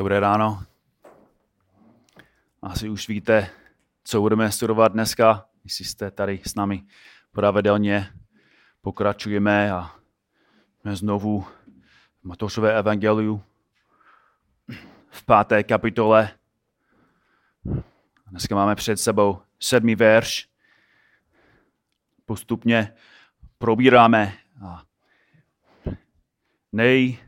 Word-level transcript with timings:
Dobré 0.00 0.20
ráno. 0.20 0.64
Asi 2.62 2.88
už 2.88 3.08
víte, 3.08 3.50
co 4.04 4.20
budeme 4.20 4.52
studovat 4.52 4.92
dneska, 4.92 5.46
jestli 5.64 5.84
jste 5.84 6.10
tady 6.10 6.40
s 6.46 6.54
námi 6.54 6.82
pravidelně. 7.32 8.12
Pokračujeme 8.80 9.72
a 9.72 9.96
jsme 10.80 10.96
znovu 10.96 11.40
v 11.40 12.24
Matoušové 12.24 12.78
evangeliu 12.78 13.42
v 15.10 15.24
páté 15.24 15.62
kapitole. 15.62 16.30
Dneska 18.26 18.54
máme 18.54 18.74
před 18.74 18.96
sebou 18.96 19.38
sedmý 19.58 19.94
verš. 19.94 20.48
Postupně 22.26 22.94
probíráme 23.58 24.32
a 24.64 24.82
nej, 26.72 27.18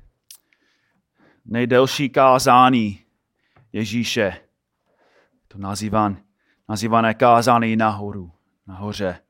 nejdelší 1.45 2.11
kázání 2.11 3.05
Ježíše. 3.73 4.49
To 5.49 5.59
nazývan, 5.59 6.23
nazývané 6.69 7.15
kázání 7.15 7.77
nahoru, 7.77 8.33
nahoře. 8.67 9.21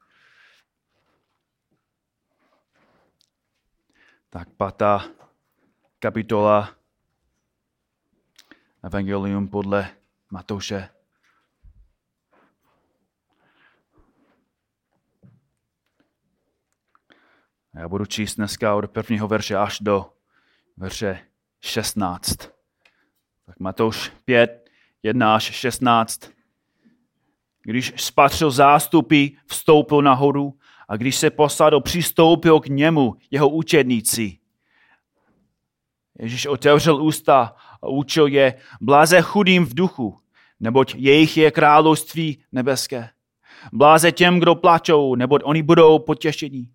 Tak 4.31 4.51
pátá 4.51 5.05
kapitola 5.99 6.77
Evangelium 8.83 9.49
podle 9.49 9.89
Matouše. 10.31 10.89
Já 17.75 17.89
budu 17.89 18.07
číst 18.07 18.37
dneska 18.37 18.75
od 18.75 18.91
prvního 18.91 19.29
verše 19.29 19.57
až 19.57 19.81
do 19.81 20.13
verše 20.77 21.32
16. 21.63 22.37
Tak 23.47 23.61
Matouš 23.61 24.13
5, 24.25 24.71
1 25.03 25.35
až 25.35 25.43
16. 25.43 26.31
Když 27.63 27.93
spatřil 27.97 28.51
zástupy, 28.51 29.27
vstoupil 29.47 30.03
nahoru 30.03 30.59
a 30.89 30.97
když 30.97 31.17
se 31.17 31.31
posadil, 31.31 31.81
přistoupil 31.81 32.61
k 32.61 32.67
němu 32.67 33.17
jeho 33.31 33.49
učedníci. 33.49 34.39
Ježíš 36.19 36.47
otevřel 36.47 37.03
ústa 37.03 37.55
a 37.83 37.89
učil 37.89 38.27
je, 38.27 38.55
bláze 38.81 39.21
chudým 39.21 39.65
v 39.65 39.75
duchu, 39.75 40.21
neboť 40.61 40.95
jejich 40.95 41.37
je 41.37 41.51
království 41.51 42.45
nebeské. 42.53 43.11
Bláze 43.73 44.13
těm, 44.13 44.39
kdo 44.39 44.55
plačou, 44.55 45.15
neboť 45.15 45.41
oni 45.45 45.63
budou 45.63 45.99
potěšení. 45.99 46.69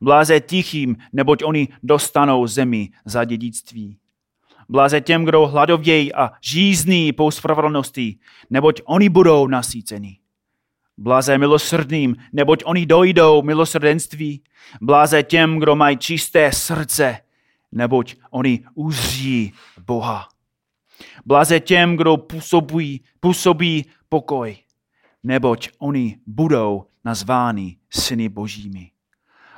Bláze 0.00 0.40
tichým, 0.40 0.96
neboť 1.12 1.44
oni 1.44 1.68
dostanou 1.82 2.46
zemi 2.46 2.90
za 3.04 3.24
dědictví. 3.24 3.98
Bláze 4.70 5.00
těm, 5.00 5.24
kdo 5.24 5.46
hladovějí 5.46 6.14
a 6.14 6.30
žízní 6.40 7.12
po 7.12 7.30
spravedlnosti, 7.30 8.18
neboť 8.50 8.80
oni 8.84 9.08
budou 9.08 9.46
nasíceni. 9.46 10.18
Bláze 10.98 11.38
milosrdným, 11.38 12.16
neboť 12.32 12.62
oni 12.64 12.86
dojdou 12.86 13.42
milosrdenství. 13.42 14.42
Bláze 14.80 15.22
těm, 15.22 15.58
kdo 15.58 15.76
mají 15.76 15.96
čisté 15.96 16.52
srdce, 16.52 17.18
neboť 17.72 18.14
oni 18.30 18.64
uzří 18.74 19.52
Boha. 19.86 20.28
Bláze 21.26 21.60
těm, 21.60 21.96
kdo 21.96 22.16
působí, 22.16 23.00
působí 23.20 23.86
pokoj, 24.08 24.56
neboť 25.22 25.68
oni 25.78 26.18
budou 26.26 26.84
nazváni 27.04 27.76
syny 27.90 28.28
božími. 28.28 28.90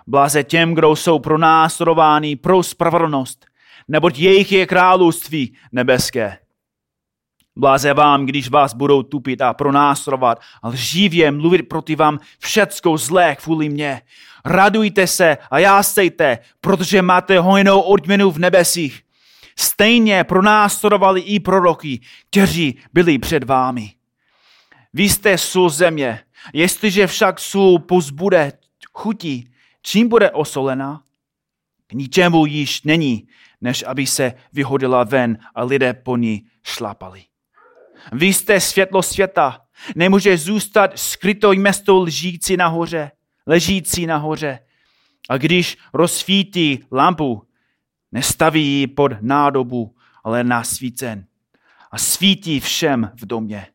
Bláze 0.06 0.44
těm, 0.44 0.74
kdo 0.74 0.96
jsou 0.96 1.18
pronásledováni 1.18 2.36
pro 2.36 2.62
spravedlnost, 2.62 3.46
neboť 3.92 4.18
jejich 4.18 4.52
je 4.52 4.66
království 4.66 5.56
nebeské. 5.72 6.38
Bláze 7.56 7.94
vám, 7.94 8.26
když 8.26 8.48
vás 8.48 8.74
budou 8.74 9.02
tupit 9.02 9.40
a 9.40 9.54
pronásledovat 9.54 10.40
a 10.62 10.68
lživě 10.68 11.30
mluvit 11.30 11.62
proti 11.62 11.96
vám 11.96 12.18
všecko 12.38 12.96
zlé 12.96 13.36
kvůli 13.36 13.68
mě. 13.68 14.02
Radujte 14.44 15.06
se 15.06 15.38
a 15.50 15.58
jásejte, 15.58 16.38
protože 16.60 17.02
máte 17.02 17.38
hojnou 17.38 17.80
odměnu 17.80 18.30
v 18.30 18.38
nebesích. 18.38 19.02
Stejně 19.58 20.24
pronásledovali 20.24 21.20
i 21.20 21.40
proroky, 21.40 22.00
kteří 22.30 22.78
byli 22.92 23.18
před 23.18 23.44
vámi. 23.44 23.92
Vy 24.92 25.02
jste 25.02 25.38
sůl 25.38 25.70
země, 25.70 26.20
jestliže 26.52 27.06
však 27.06 27.40
sůl 27.40 27.78
pozbude 27.78 28.52
chutí, 28.92 29.48
čím 29.82 30.08
bude 30.08 30.30
osolena? 30.30 31.02
K 31.86 31.92
ničemu 31.92 32.46
již 32.46 32.82
není, 32.82 33.28
než 33.62 33.84
aby 33.86 34.06
se 34.06 34.32
vyhodila 34.52 35.04
ven 35.04 35.38
a 35.54 35.64
lidé 35.64 35.94
po 35.94 36.16
ní 36.16 36.46
šlapali. 36.62 37.22
Vy 38.12 38.26
jste 38.26 38.60
světlo 38.60 39.02
světa. 39.02 39.60
Nemůže 39.96 40.38
zůstat 40.38 40.90
skryto 40.98 41.52
město 41.52 41.98
lžící 41.98 42.56
nahoře, 42.56 43.10
ležící 43.46 44.06
nahoře. 44.06 44.58
A 45.28 45.36
když 45.36 45.78
rozsvítí 45.94 46.84
lampu, 46.92 47.42
nestaví 48.12 48.66
ji 48.66 48.86
pod 48.86 49.12
nádobu, 49.20 49.96
ale 50.24 50.44
na 50.44 50.64
svícen. 50.64 51.26
A 51.90 51.98
svítí 51.98 52.60
všem 52.60 53.10
v 53.14 53.26
domě. 53.26 53.66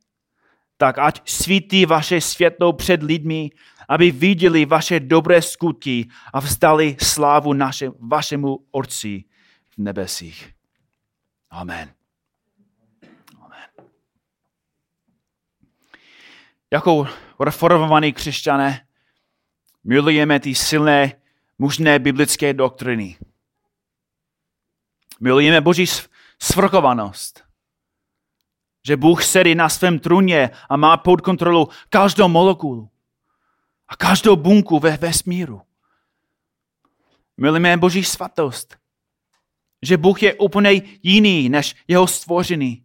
Tak 0.77 0.97
ať 0.97 1.21
svítí 1.25 1.85
vaše 1.85 2.21
světlo 2.21 2.73
před 2.73 3.03
lidmi, 3.03 3.49
aby 3.89 4.11
viděli 4.11 4.65
vaše 4.65 4.99
dobré 4.99 5.41
skutky 5.41 6.07
a 6.33 6.39
vzdali 6.39 6.95
slávu 7.01 7.53
naše, 7.53 7.89
vašemu 7.99 8.59
Otci 8.71 9.23
v 9.23 9.36
nebesích. 9.77 10.53
Amen. 11.49 11.93
Amen. 13.41 13.89
Jako 16.71 17.07
reformovaní 17.39 18.13
křesťané 18.13 18.87
milujeme 19.87 20.39
ty 20.39 20.55
silné, 20.55 21.21
mužné 21.57 21.99
biblické 21.99 22.53
doktriny. 22.53 23.17
Milujeme 25.19 25.61
Boží 25.61 25.85
svrchovanost. 26.39 27.43
Že 28.87 28.97
Bůh 28.97 29.23
sedí 29.23 29.55
na 29.55 29.69
svém 29.69 29.99
trůně 29.99 30.49
a 30.69 30.77
má 30.77 30.97
pod 30.97 31.21
kontrolou 31.21 31.67
každou 31.89 32.27
molekulu 32.27 32.89
a 33.87 33.95
každou 33.95 34.35
bunku 34.35 34.79
ve 34.79 34.97
vesmíru. 34.97 35.61
Milujeme 37.37 37.77
Boží 37.77 38.03
svatost. 38.03 38.77
Že 39.87 39.97
Bůh 39.97 40.23
je 40.23 40.33
úplně 40.33 40.81
jiný 41.03 41.49
než 41.49 41.75
jeho 41.87 42.07
stvořený. 42.07 42.83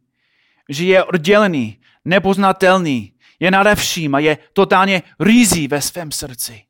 Že 0.69 0.85
je 0.85 1.05
oddělený, 1.05 1.79
nepoznatelný, 2.05 3.13
je 3.41 3.51
nade 3.51 3.75
vším 3.75 4.15
a 4.15 4.19
je 4.19 4.39
totálně 4.53 5.03
rizí 5.21 5.69
ve 5.69 5.83
svém 5.83 6.13
srdci. 6.13 6.63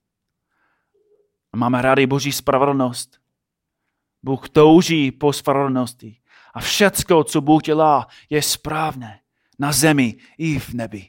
A 1.53 1.57
máme 1.57 1.83
rádi 1.83 2.07
Boží 2.07 2.33
spravedlnost. 2.33 3.21
Bůh 4.23 4.49
touží 4.49 5.13
po 5.13 5.33
spravedlnosti. 5.33 6.17
A 6.55 6.61
všecko, 6.61 7.25
co 7.25 7.41
Bůh 7.41 7.63
dělá, 7.63 8.09
je 8.31 8.43
správné 8.43 9.21
na 9.59 9.73
zemi 9.73 10.17
i 10.39 10.59
v 10.59 10.75
nebi. 10.75 11.09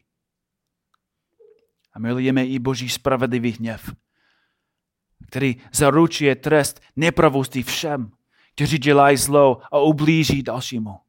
A 1.94 2.00
milujeme 2.00 2.46
i 2.46 2.60
Boží 2.60 2.90
spravedlivý 2.90 3.52
hněv, 3.52 3.96
který 5.28 5.56
zaručuje 5.72 6.36
trest 6.36 6.82
nepravosti 6.96 7.64
všem, 7.64 8.12
kteří 8.56 8.78
dělají 8.78 9.18
zlo 9.18 9.62
a 9.72 9.80
ublíží 9.80 10.44
dalšímu. 10.44 11.00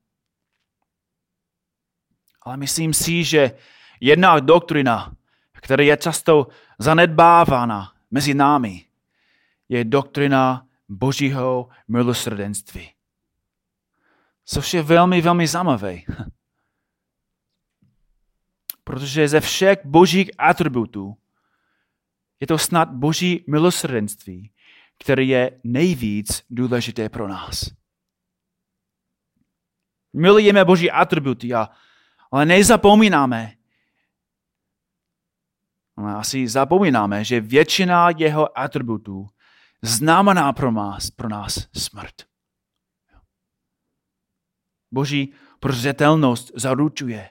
Ale 2.42 2.56
myslím 2.56 2.94
si, 2.94 3.24
že 3.24 3.58
jedna 4.00 4.40
doktrina, 4.40 5.16
která 5.52 5.84
je 5.84 5.96
často 5.96 6.46
zanedbávána 6.78 7.92
mezi 8.10 8.34
námi, 8.34 8.84
je 9.68 9.84
doktrina 9.84 10.66
Božího 10.88 11.68
milosrdenství. 11.88 12.90
Což 14.44 14.74
je 14.74 14.82
velmi, 14.82 15.20
velmi 15.20 15.46
zajímavé. 15.46 15.96
Protože 18.84 19.28
ze 19.28 19.40
všech 19.40 19.78
božích 19.84 20.30
atributů 20.38 21.16
je 22.40 22.46
to 22.46 22.58
snad 22.58 22.90
boží 22.90 23.44
milosrdenství, 23.48 24.50
které 24.98 25.24
je 25.24 25.60
nejvíc 25.64 26.42
důležité 26.50 27.08
pro 27.08 27.28
nás. 27.28 27.70
Milujeme 30.12 30.64
boží 30.64 30.90
atributy, 30.90 31.54
a, 31.54 31.68
ale 32.30 32.46
nezapomínáme, 32.46 33.56
ale 35.96 36.14
asi 36.14 36.48
zapomínáme, 36.48 37.24
že 37.24 37.40
většina 37.40 38.10
jeho 38.10 38.58
atributů 38.58 39.28
znamená 39.82 40.52
pro 40.52 40.70
nás, 40.70 41.10
pro 41.10 41.28
nás 41.28 41.68
smrt. 41.76 42.14
Boží 44.90 45.34
prozřetelnost 45.60 46.50
zaručuje, 46.54 47.30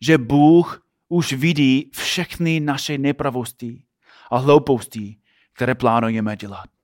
že 0.00 0.18
Bůh 0.18 0.86
už 1.08 1.32
vidí 1.32 1.90
všechny 1.94 2.60
naše 2.60 2.98
nepravosti 2.98 3.84
a 4.30 4.36
hlouposti, 4.36 5.16
které 5.52 5.74
plánujeme 5.74 6.36
dělat. 6.36 6.75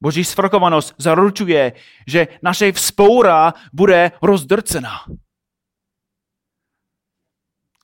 Boží 0.00 0.24
svrchovanost 0.24 0.94
zaručuje, 0.98 1.72
že 2.06 2.28
naše 2.42 2.72
vzpoura 2.72 3.54
bude 3.72 4.12
rozdrcená. 4.22 5.04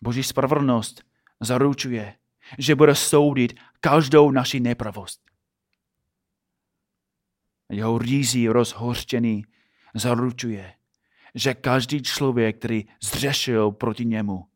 Boží 0.02 0.22
spravedlnost 0.22 1.02
zaručuje, 1.40 2.14
že 2.58 2.75
bude 2.75 2.94
soudit 2.94 3.61
každou 3.81 4.31
naši 4.31 4.61
nepravost. 4.61 5.20
Jeho 7.69 7.99
rýzí 7.99 8.49
rozhořčený 8.49 9.44
zaručuje, 9.94 10.75
že 11.34 11.55
každý 11.55 12.02
člověk, 12.02 12.58
který 12.58 12.84
zřešil 13.02 13.70
proti 13.70 14.05
němu, 14.05 14.49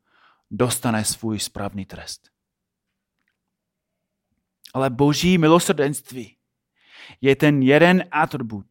dostane 0.51 1.05
svůj 1.05 1.41
správný 1.41 1.87
trest. 1.87 2.31
Ale 4.75 4.91
boží 4.91 5.39
milosrdenství 5.39 6.38
je 7.21 7.37
ten 7.37 7.63
jeden 7.63 8.05
atribut, 8.11 8.67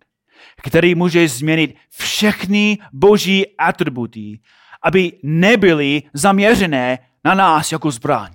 který 0.63 0.95
může 0.95 1.27
změnit 1.27 1.75
všechny 1.89 2.77
boží 2.93 3.57
atributy, 3.57 4.39
aby 4.83 5.19
nebyly 5.23 6.03
zaměřené 6.13 6.99
na 7.23 7.33
nás 7.33 7.71
jako 7.71 7.91
zbraň. 7.91 8.33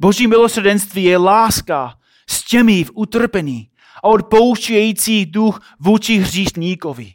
Boží 0.00 0.26
milosrdenství 0.26 1.04
je 1.04 1.18
láska 1.18 1.98
s 2.28 2.44
těmi 2.44 2.84
v 2.84 2.90
utrpení 2.94 3.70
a 3.96 4.04
odpouštějící 4.04 5.26
duch 5.26 5.60
vůči 5.80 6.16
hříšníkovi. 6.18 7.14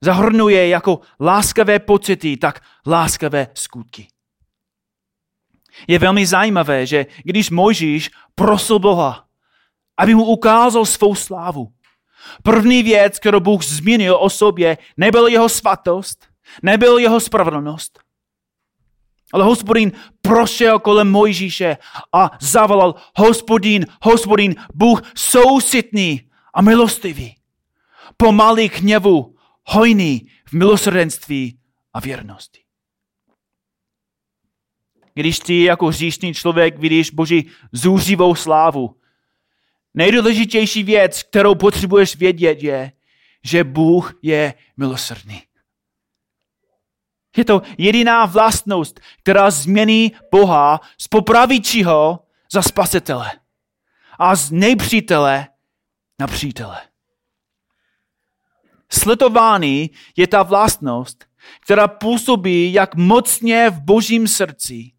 Zahrnuje 0.00 0.68
jako 0.68 1.00
láskavé 1.20 1.78
pocity, 1.78 2.36
tak 2.36 2.62
láskavé 2.86 3.48
skutky. 3.54 4.08
Je 5.88 5.98
velmi 5.98 6.26
zajímavé, 6.26 6.86
že 6.86 7.06
když 7.24 7.50
Mojžíš 7.50 8.10
prosil 8.34 8.78
Boha, 8.78 9.24
aby 9.98 10.14
mu 10.14 10.24
ukázal 10.24 10.86
svou 10.86 11.14
slávu, 11.14 11.72
první 12.42 12.82
věc, 12.82 13.18
kterou 13.18 13.40
Bůh 13.40 13.64
zmínil 13.64 14.16
o 14.20 14.30
sobě, 14.30 14.78
nebyl 14.96 15.26
jeho 15.26 15.48
svatost, 15.48 16.26
nebyl 16.62 16.98
jeho 16.98 17.20
spravedlnost, 17.20 17.98
ale 19.32 19.44
hospodin 19.44 19.92
prošel 20.22 20.78
kolem 20.78 21.10
Mojžíše 21.10 21.76
a 22.12 22.30
zavolal 22.40 22.94
hospodin, 23.16 23.86
hospodin, 24.02 24.54
Bůh 24.74 25.02
soucitný 25.16 26.30
a 26.54 26.62
milostivý. 26.62 27.36
Pomalý 28.16 28.68
k 28.68 28.78
hněvu, 28.78 29.36
hojný 29.66 30.28
v 30.46 30.52
milosrdenství 30.52 31.58
a 31.92 32.00
věrnosti. 32.00 32.63
Když 35.14 35.38
ty 35.38 35.62
jako 35.62 35.86
hříšný 35.86 36.34
člověk 36.34 36.78
vidíš 36.78 37.10
Boží 37.10 37.50
zůřivou 37.72 38.34
slávu, 38.34 38.96
nejdůležitější 39.94 40.82
věc, 40.82 41.22
kterou 41.22 41.54
potřebuješ 41.54 42.16
vědět, 42.16 42.62
je, 42.62 42.92
že 43.44 43.64
Bůh 43.64 44.14
je 44.22 44.54
milosrdný. 44.76 45.42
Je 47.36 47.44
to 47.44 47.62
jediná 47.78 48.26
vlastnost, 48.26 49.00
která 49.18 49.50
změní 49.50 50.12
Boha 50.30 50.80
z 50.98 51.08
popravíčího 51.08 52.20
za 52.52 52.62
spasitele 52.62 53.32
a 54.18 54.36
z 54.36 54.50
nejpřítele 54.50 55.46
na 56.18 56.26
přítele. 56.26 56.80
Slitování 58.90 59.90
je 60.16 60.26
ta 60.26 60.42
vlastnost, 60.42 61.24
která 61.60 61.88
působí 61.88 62.72
jak 62.72 62.94
mocně 62.94 63.70
v 63.70 63.80
božím 63.80 64.28
srdci, 64.28 64.93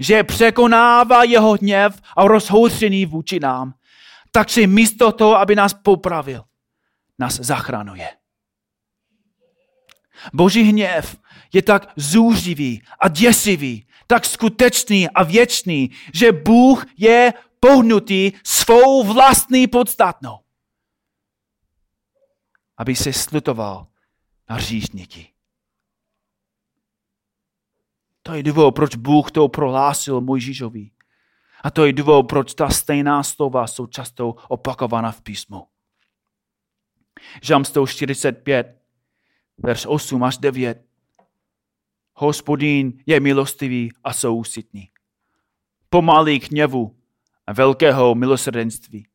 že 0.00 0.24
překonává 0.24 1.24
jeho 1.24 1.52
hněv 1.52 2.00
a 2.16 2.24
rozhouření 2.28 3.06
vůči 3.06 3.40
nám, 3.40 3.74
takže 4.30 4.66
místo 4.66 5.12
toho, 5.12 5.36
aby 5.36 5.56
nás 5.56 5.74
popravil, 5.74 6.44
nás 7.18 7.34
zachránuje. 7.34 8.08
Boží 10.32 10.62
hněv 10.62 11.16
je 11.52 11.62
tak 11.62 11.92
zůřivý 11.96 12.82
a 13.00 13.08
děsivý, 13.08 13.86
tak 14.06 14.24
skutečný 14.24 15.08
a 15.08 15.22
věčný, 15.22 15.90
že 16.14 16.32
Bůh 16.32 16.86
je 16.96 17.32
pohnutý 17.60 18.32
svou 18.44 19.04
vlastní 19.12 19.66
podstatnou, 19.66 20.38
aby 22.76 22.96
se 22.96 23.12
slutoval 23.12 23.86
na 24.50 24.58
říšníky. 24.58 25.32
To 28.22 28.34
je 28.34 28.42
důvod, 28.42 28.72
proč 28.72 28.96
Bůh 28.96 29.30
to 29.30 29.48
prohlásil 29.48 30.20
Mojžíšovi. 30.20 30.90
A 31.64 31.70
to 31.70 31.86
je 31.86 31.92
důvod, 31.92 32.22
proč 32.22 32.54
ta 32.54 32.68
stejná 32.68 33.22
slova 33.22 33.66
jsou 33.66 33.86
často 33.86 34.34
opakována 34.48 35.12
v 35.12 35.20
písmu. 35.20 35.66
Žám 37.42 37.64
145, 37.64 38.76
verš 39.58 39.86
8 39.86 40.22
až 40.24 40.38
9. 40.38 40.84
Hospodín 42.14 42.92
je 43.06 43.20
milostivý 43.20 43.90
a 44.04 44.12
soucitný. 44.12 44.90
Pomalý 45.90 46.40
k 46.40 46.50
hněvu 46.50 46.96
a 47.46 47.52
velkého 47.52 48.14
milosrdenství. 48.14 49.06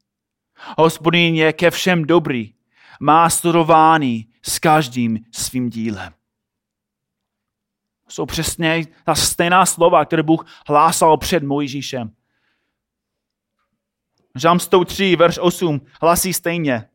Hospodín 0.78 1.36
je 1.36 1.54
ke 1.54 1.72
všem 1.72 2.04
dobrý, 2.04 2.54
má 3.00 3.30
studování 3.30 4.28
s 4.42 4.60
každým 4.60 5.20
svým 5.32 5.70
dílem. 5.70 6.14
Jsou 8.10 8.26
přesně 8.26 8.86
ta 9.04 9.16
stejná 9.16 9.66
slova, 9.66 10.06
které 10.06 10.24
Bůh 10.24 10.46
hlásal 10.68 11.18
před 11.18 11.44
Mojžíšem. 11.44 12.12
Žám 14.36 14.60
103, 14.60 15.16
verš 15.16 15.38
8, 15.42 15.82
hlasí 16.02 16.34
stejně. 16.34 16.90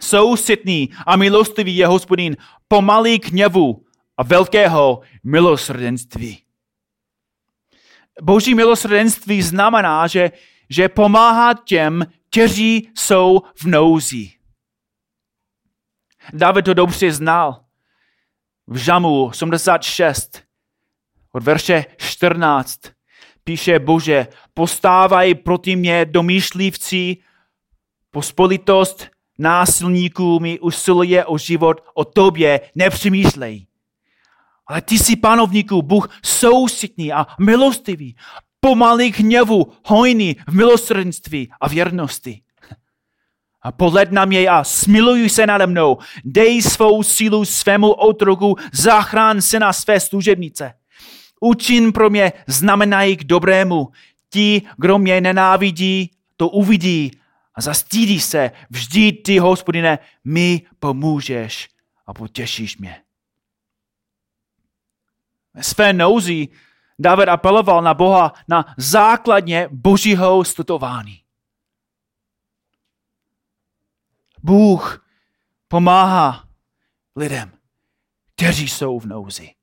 Soucitný 0.00 0.88
a 1.06 1.16
milostivý 1.16 1.76
je 1.76 1.86
hospodín, 1.86 2.36
pomalý 2.68 3.18
k 3.18 3.28
hněvu 3.28 3.84
a 4.16 4.22
velkého 4.22 5.00
milosrdenství. 5.24 6.42
Boží 8.22 8.54
milosrdenství 8.54 9.42
znamená, 9.42 10.06
že, 10.06 10.30
že 10.70 10.88
pomáhá 10.88 11.54
těm, 11.54 12.06
kteří 12.30 12.90
jsou 12.94 13.40
v 13.54 13.64
nouzi. 13.64 14.30
David 16.32 16.64
to 16.64 16.74
dobře 16.74 17.12
znal. 17.12 17.64
V 18.70 18.76
Žamu 18.76 19.24
86 19.24 20.42
od 21.32 21.42
verše 21.42 21.84
14 21.96 22.80
píše 23.44 23.78
Bože, 23.78 24.26
postávají 24.54 25.34
proti 25.34 25.76
mě 25.76 26.04
domýšlivci, 26.04 27.16
pospolitost 28.10 29.06
násilníků 29.38 30.40
mi 30.40 30.60
usiluje 30.60 31.24
o 31.24 31.38
život, 31.38 31.80
o 31.94 32.04
tobě 32.04 32.60
nepřemýšlej. 32.74 33.66
Ale 34.66 34.80
ty 34.82 34.98
jsi 34.98 35.16
panovníků, 35.16 35.82
Bůh 35.82 36.08
soucitný 36.24 37.12
a 37.12 37.26
milostivý, 37.40 38.16
pomalý 38.60 39.12
k 39.12 39.18
hněvu, 39.18 39.72
hojný 39.84 40.36
v 40.48 40.54
milosrdenství 40.54 41.50
a 41.60 41.68
věrnosti. 41.68 42.42
A 43.68 43.72
pohled 43.72 44.12
na 44.12 44.24
mě 44.24 44.48
a 44.48 44.64
smiluj 44.64 45.28
se 45.28 45.46
nade 45.46 45.66
mnou, 45.66 45.98
dej 46.24 46.62
svou 46.62 47.02
sílu 47.02 47.44
svému 47.44 47.92
otroku, 47.92 48.56
zachrán 48.72 49.42
se 49.42 49.60
na 49.60 49.72
své 49.72 50.00
služebnice. 50.00 50.74
Učin 51.40 51.92
pro 51.92 52.10
mě 52.10 52.32
znamenají 52.46 53.16
k 53.16 53.24
dobrému. 53.24 53.88
Ti, 54.30 54.62
kdo 54.76 54.98
mě 54.98 55.20
nenávidí, 55.20 56.10
to 56.36 56.48
uvidí 56.48 57.10
a 57.54 57.60
zastídí 57.60 58.20
se. 58.20 58.50
Vždy 58.70 59.12
ty, 59.12 59.38
hospodine, 59.38 59.98
mi 60.24 60.62
pomůžeš 60.78 61.68
a 62.06 62.14
potěšíš 62.14 62.78
mě. 62.78 62.96
Ve 65.54 65.62
své 65.62 65.92
nouzi 65.92 66.48
David 66.98 67.28
apeloval 67.28 67.82
na 67.82 67.94
Boha 67.94 68.32
na 68.48 68.74
základně 68.76 69.68
božího 69.70 70.44
stutování. 70.44 71.27
Bůh 74.42 75.06
pomáhá 75.68 76.48
lidem, 77.16 77.58
kteří 78.34 78.68
jsou 78.68 78.98
v 79.00 79.06
nouzi. 79.06 79.54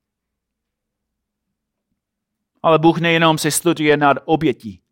Ale 2.62 2.78
Bůh 2.78 2.98
nejenom 2.98 3.38
se 3.38 3.50
slutuje 3.50 3.96
nad 3.96 4.16
obětí, 4.24 4.82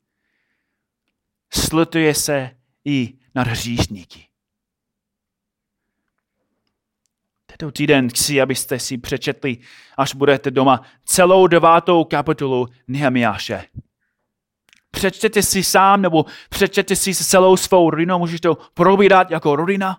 slutuje 1.53 2.15
se 2.15 2.57
i 2.85 3.19
nad 3.35 3.47
hříšníky. 3.47 4.29
Tento 7.47 7.73
týden 7.73 8.09
chci, 8.09 8.41
abyste 8.41 8.79
si 8.79 8.99
přečetli, 8.99 9.59
až 9.97 10.15
budete 10.15 10.51
doma, 10.51 10.83
celou 11.05 11.47
devátou 11.47 12.05
kapitolu 12.05 12.69
Nehemiáše. 12.89 13.65
Přečtěte 14.95 15.43
si 15.43 15.65
sám, 15.65 16.03
nebo 16.03 16.25
přečtěte 16.51 16.97
si 16.97 17.15
celou 17.15 17.57
svou 17.57 17.91
rodinou, 17.91 18.19
můžeš 18.19 18.41
to 18.41 18.59
probírat 18.75 19.31
jako 19.31 19.57
rodina. 19.57 19.99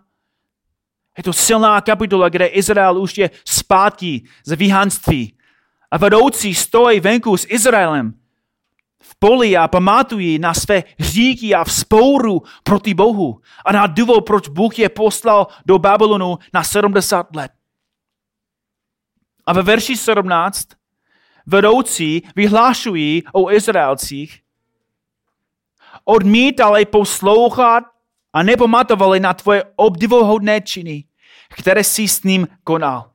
Je 1.17 1.23
to 1.23 1.33
silná 1.33 1.81
kapitola, 1.81 2.29
kde 2.29 2.45
Izrael 2.45 3.01
už 3.01 3.17
je 3.17 3.29
zpátky 3.45 4.27
z 4.45 4.55
vyhanství. 4.55 5.37
A 5.91 5.97
vedoucí 5.97 6.55
stojí 6.55 6.99
venku 6.99 7.37
s 7.37 7.45
Izraelem 7.49 8.13
v 9.01 9.15
poli 9.19 9.57
a 9.57 9.67
pamatují 9.67 10.39
na 10.39 10.53
své 10.53 10.83
říky 10.99 11.55
a 11.55 11.63
vzpouru 11.63 12.41
proti 12.63 12.93
Bohu 12.93 13.41
a 13.65 13.71
na 13.71 13.87
důvod, 13.87 14.21
proč 14.25 14.47
Bůh 14.47 14.79
je 14.79 14.89
poslal 14.89 15.47
do 15.65 15.79
Babylonu 15.79 16.37
na 16.53 16.63
70 16.63 17.35
let. 17.35 17.51
A 19.45 19.53
ve 19.53 19.61
verši 19.61 19.97
17 19.97 20.67
vedoucí 21.45 22.21
vyhlášují 22.35 23.23
o 23.33 23.51
Izraelcích, 23.51 24.44
odmítali 26.03 26.85
poslouchat 26.85 27.83
a 28.33 28.43
nepamatovali 28.43 29.19
na 29.19 29.33
tvoje 29.33 29.63
obdivohodné 29.75 30.61
činy, 30.61 31.03
které 31.57 31.83
jsi 31.83 32.07
s 32.07 32.23
ním 32.23 32.47
konal. 32.63 33.11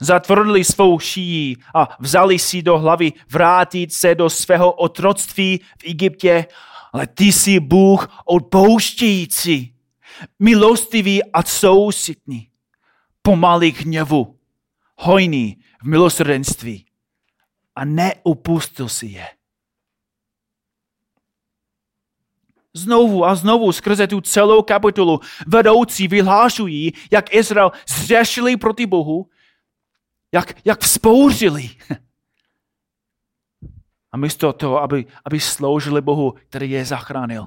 Zatvrdli 0.00 0.64
svou 0.64 0.98
šíjí 0.98 1.56
a 1.74 1.88
vzali 2.00 2.38
si 2.38 2.62
do 2.62 2.78
hlavy 2.78 3.12
vrátit 3.30 3.92
se 3.92 4.14
do 4.14 4.30
svého 4.30 4.72
otroctví 4.72 5.60
v 5.78 5.84
Egyptě, 5.84 6.46
ale 6.92 7.06
ty 7.06 7.24
jsi 7.24 7.60
Bůh 7.60 8.08
odpouštějící, 8.24 9.74
milostivý 10.38 11.24
a 11.32 11.42
soucitný, 11.42 12.48
pomalý 13.22 13.72
k 13.72 13.80
hněvu, 13.80 14.38
hojný 14.96 15.56
v 15.82 15.84
milosrdenství 15.84 16.86
a 17.76 17.84
neupustil 17.84 18.88
si 18.88 19.06
je. 19.06 19.26
Znovu 22.74 23.24
a 23.24 23.34
znovu 23.34 23.72
skrze 23.72 24.06
tu 24.06 24.20
celou 24.20 24.62
kapitolu 24.62 25.20
vedoucí 25.46 26.08
vyhlášují, 26.08 26.92
jak 27.10 27.34
Izrael 27.34 27.72
zřešili 27.88 28.56
proti 28.56 28.86
Bohu, 28.86 29.30
jak, 30.32 30.66
jak 30.66 30.80
vzpouřili. 30.80 31.70
A 34.12 34.16
místo 34.16 34.52
toho, 34.52 34.82
aby, 34.82 35.06
aby 35.24 35.40
sloužili 35.40 36.00
Bohu, 36.00 36.32
který 36.32 36.70
je 36.70 36.84
zachránil, 36.84 37.46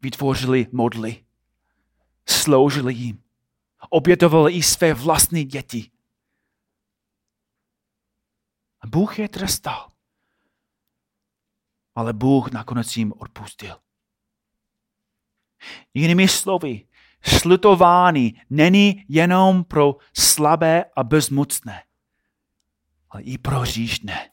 vytvořili 0.00 0.66
modly, 0.72 1.24
sloužili 2.28 2.94
jim, 2.94 3.22
obětovali 3.90 4.52
i 4.52 4.62
své 4.62 4.94
vlastní 4.94 5.44
děti. 5.44 5.90
A 8.80 8.86
Bůh 8.86 9.18
je 9.18 9.28
trestal. 9.28 9.90
Ale 11.94 12.12
Bůh 12.12 12.52
nakonec 12.52 12.96
jim 12.96 13.12
odpustil. 13.12 13.76
Jinými 15.94 16.28
slovy, 16.28 16.86
slutování 17.22 18.40
není 18.50 19.04
jenom 19.08 19.64
pro 19.64 19.96
slabé 20.18 20.84
a 20.96 21.04
bezmocné, 21.04 21.82
ale 23.10 23.22
i 23.22 23.38
pro 23.38 23.64
říšné. 23.64 24.30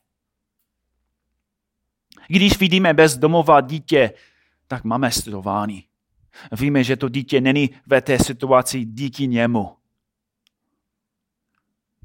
Když 2.28 2.60
vidíme 2.60 2.94
bezdomová 2.94 3.62
dítě, 3.62 4.14
tak 4.68 4.84
máme 4.84 5.12
slutování. 5.12 5.84
Víme, 6.60 6.84
že 6.84 6.96
to 6.96 7.10
dítě 7.10 7.42
není 7.42 7.70
ve 7.88 8.02
té 8.02 8.20
situaci 8.20 8.86
díky 8.86 9.28
němu. 9.28 9.78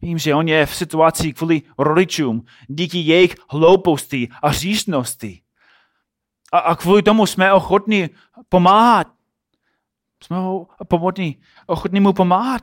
Vím, 0.03 0.19
že 0.19 0.35
on 0.35 0.49
je 0.49 0.67
v 0.67 0.75
situaci 0.75 1.33
kvůli 1.33 1.63
rodičům, 1.79 2.45
díky 2.69 2.99
jejich 2.99 3.35
hlouposti 3.49 4.29
a 4.43 4.53
říšnosti. 4.53 5.43
A, 6.53 6.59
a 6.59 6.77
kvůli 6.77 7.03
tomu 7.03 7.27
jsme 7.27 7.53
ochotní 7.53 8.11
pomáhat. 8.49 9.09
Jsme 10.23 10.37
ho 10.37 10.67
pomocní, 10.89 11.43
ochotní 11.67 12.01
mu 12.01 12.13
pomáhat. 12.13 12.63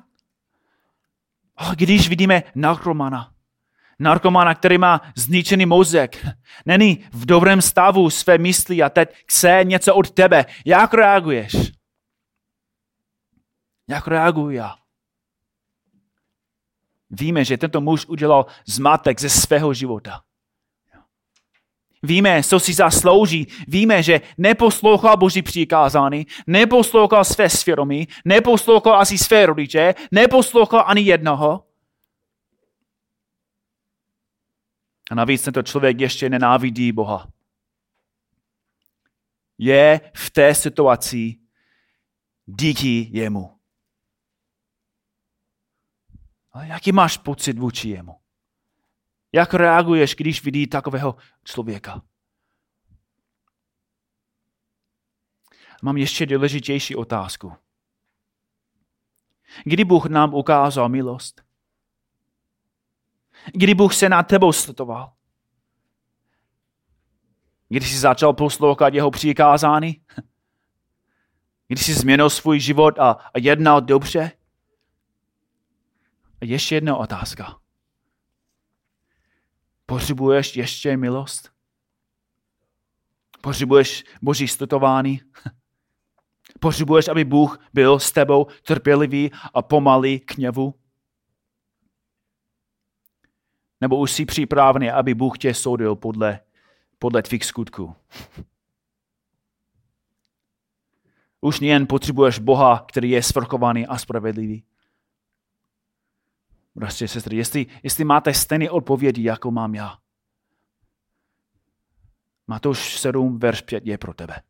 A 1.58 1.76
když 1.76 2.10
vidíme 2.10 2.44
narkomana, 2.56 3.34
narkomana, 4.00 4.56
který 4.56 4.78
má 4.78 5.02
zničený 5.16 5.66
mozek, 5.66 6.26
není 6.66 7.06
v 7.12 7.26
dobrém 7.26 7.62
stavu 7.62 8.10
své 8.10 8.38
mysli 8.38 8.84
a 8.84 8.90
teď 8.90 9.24
chce 9.28 9.60
něco 9.64 9.96
od 9.96 10.12
tebe, 10.12 10.46
jak 10.66 10.94
reaguješ? 10.94 11.54
Jak 13.88 14.08
reaguji 14.08 14.58
já? 14.58 14.76
Víme, 17.10 17.46
že 17.46 17.58
tento 17.58 17.82
muž 17.82 18.06
udělal 18.06 18.46
zmatek 18.66 19.22
ze 19.22 19.30
svého 19.30 19.74
života. 19.74 20.22
Víme, 22.04 22.44
co 22.44 22.60
si 22.60 22.74
zaslouží. 22.74 23.48
Víme, 23.68 24.04
že 24.04 24.22
neposlouchal 24.38 25.18
Boží 25.18 25.42
přikázání, 25.42 26.28
neposlouchal 26.48 27.26
své 27.26 27.50
svědomí, 27.50 28.08
neposlouchal 28.26 28.96
asi 28.96 29.18
své 29.18 29.46
rodiče, 29.46 29.96
neposlouchal 30.12 30.84
ani 30.88 31.02
jednoho. 31.02 31.66
A 35.12 35.16
navíc 35.16 35.42
tento 35.42 35.64
člověk 35.64 36.00
ještě 36.00 36.30
nenávidí 36.30 36.92
Boha. 36.92 37.28
Je 39.58 40.02
v 40.16 40.30
té 40.30 40.56
situaci 40.56 41.36
díky 42.46 43.08
jemu. 43.12 43.60
Ale 46.52 46.68
jaký 46.68 46.92
máš 46.92 47.18
pocit 47.18 47.60
vůči 47.60 47.90
jemu? 47.90 48.16
Jak 49.32 49.54
reaguješ, 49.54 50.16
když 50.16 50.44
vidí 50.44 50.68
takového 50.68 51.16
člověka? 51.44 52.02
Mám 55.82 55.98
ještě 55.98 56.26
důležitější 56.26 56.96
otázku. 56.96 57.54
Kdy 59.64 59.86
Bůh 59.86 60.06
nám 60.06 60.34
ukázal 60.34 60.90
milost? 60.90 61.42
Kdy 63.54 63.74
Bůh 63.74 63.96
se 63.96 64.10
na 64.10 64.24
tebou 64.24 64.52
slitoval? 64.52 65.14
Když 67.70 67.92
jsi 67.92 67.98
začal 67.98 68.34
poslouchat 68.34 68.94
jeho 68.94 69.12
přikázání? 69.12 70.02
Když 71.68 71.86
jsi 71.86 71.94
změnil 71.94 72.30
svůj 72.30 72.60
život 72.60 73.00
a, 73.00 73.12
a 73.12 73.40
jednal 73.40 73.82
dobře? 73.82 74.32
A 76.42 76.46
ještě 76.46 76.76
jedna 76.76 76.98
otázka. 76.98 77.60
Potřebuješ 79.90 80.56
ještě 80.56 80.98
milost? 80.98 81.52
Potřebuješ 83.42 84.04
boží 84.22 84.48
stutování? 84.48 85.22
Potřebuješ, 86.60 87.08
aby 87.08 87.24
Bůh 87.24 87.60
byl 87.74 88.00
s 88.00 88.12
tebou 88.12 88.48
trpělivý 88.64 89.32
a 89.54 89.62
pomalý 89.62 90.20
k 90.20 90.38
něvu? 90.38 90.76
Nebo 93.82 93.98
už 93.98 94.12
jsi 94.12 94.26
připravený, 94.26 94.92
aby 94.92 95.14
Bůh 95.14 95.38
tě 95.38 95.54
soudil 95.54 95.96
podle, 95.96 96.40
podle 97.00 97.24
tvých 97.24 97.46
skutků? 97.46 97.96
Už 101.42 101.62
jen 101.62 101.88
potřebuješ 101.88 102.40
Boha, 102.40 102.86
který 102.90 103.10
je 103.10 103.24
svrchovaný 103.24 103.88
a 103.88 103.98
spravedlivý. 103.98 104.64
Bratři 106.76 107.08
sestry, 107.08 107.38
jestli, 107.38 107.66
jestli 107.84 108.04
máte 108.04 108.34
stejné 108.34 108.70
odpovědi, 108.70 109.24
jako 109.24 109.52
mám 109.52 109.76
já, 109.76 109.98
Matouš 112.50 113.00
7, 113.00 113.40
verš 113.40 113.62
5 113.62 113.86
je 113.86 113.98
pro 113.98 114.14
tebe. 114.14 114.42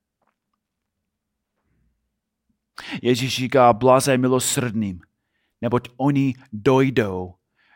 Ježíš 3.02 3.36
říká, 3.36 3.74
blaze 3.74 4.18
milosrdným, 4.18 5.02
neboť 5.62 5.90
oni 5.98 6.34
dojdou 6.54 7.36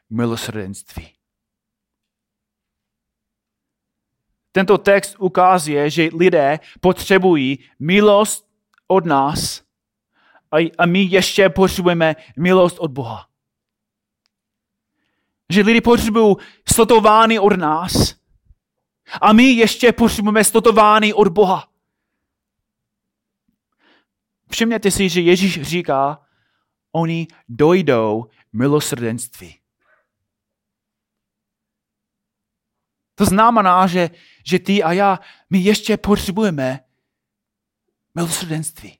milosrdenství. 0.09 1.13
Tento 4.51 4.77
text 4.77 5.15
ukazuje, 5.19 5.89
že 5.89 6.09
lidé 6.17 6.59
potřebují 6.79 7.59
milost 7.79 8.47
od 8.87 9.05
nás 9.05 9.63
a 10.77 10.85
my 10.85 11.01
ještě 11.03 11.49
potřebujeme 11.49 12.15
milost 12.37 12.79
od 12.79 12.91
Boha. 12.91 13.32
Že 15.53 15.61
lidi 15.61 15.81
potřebují 15.81 16.35
stotovány 16.69 17.39
od 17.39 17.53
nás. 17.57 18.15
A 19.21 19.33
my 19.33 19.43
ještě 19.43 19.91
potřebujeme 19.91 20.43
stotovány 20.43 21.13
od 21.13 21.27
Boha. 21.27 21.67
Všimněte 24.51 24.91
si, 24.91 25.09
že 25.09 25.21
Ježíš 25.21 25.61
říká, 25.61 26.25
oni 26.91 27.27
dojdou 27.49 28.29
milosrdenství. 28.53 29.59
To 33.15 33.25
znamená, 33.25 33.87
že, 33.87 34.09
že 34.45 34.59
ty 34.59 34.83
a 34.83 34.91
já, 34.91 35.19
my 35.49 35.59
ještě 35.59 35.97
potřebujeme 35.97 36.79
milosrdenství. 38.15 38.99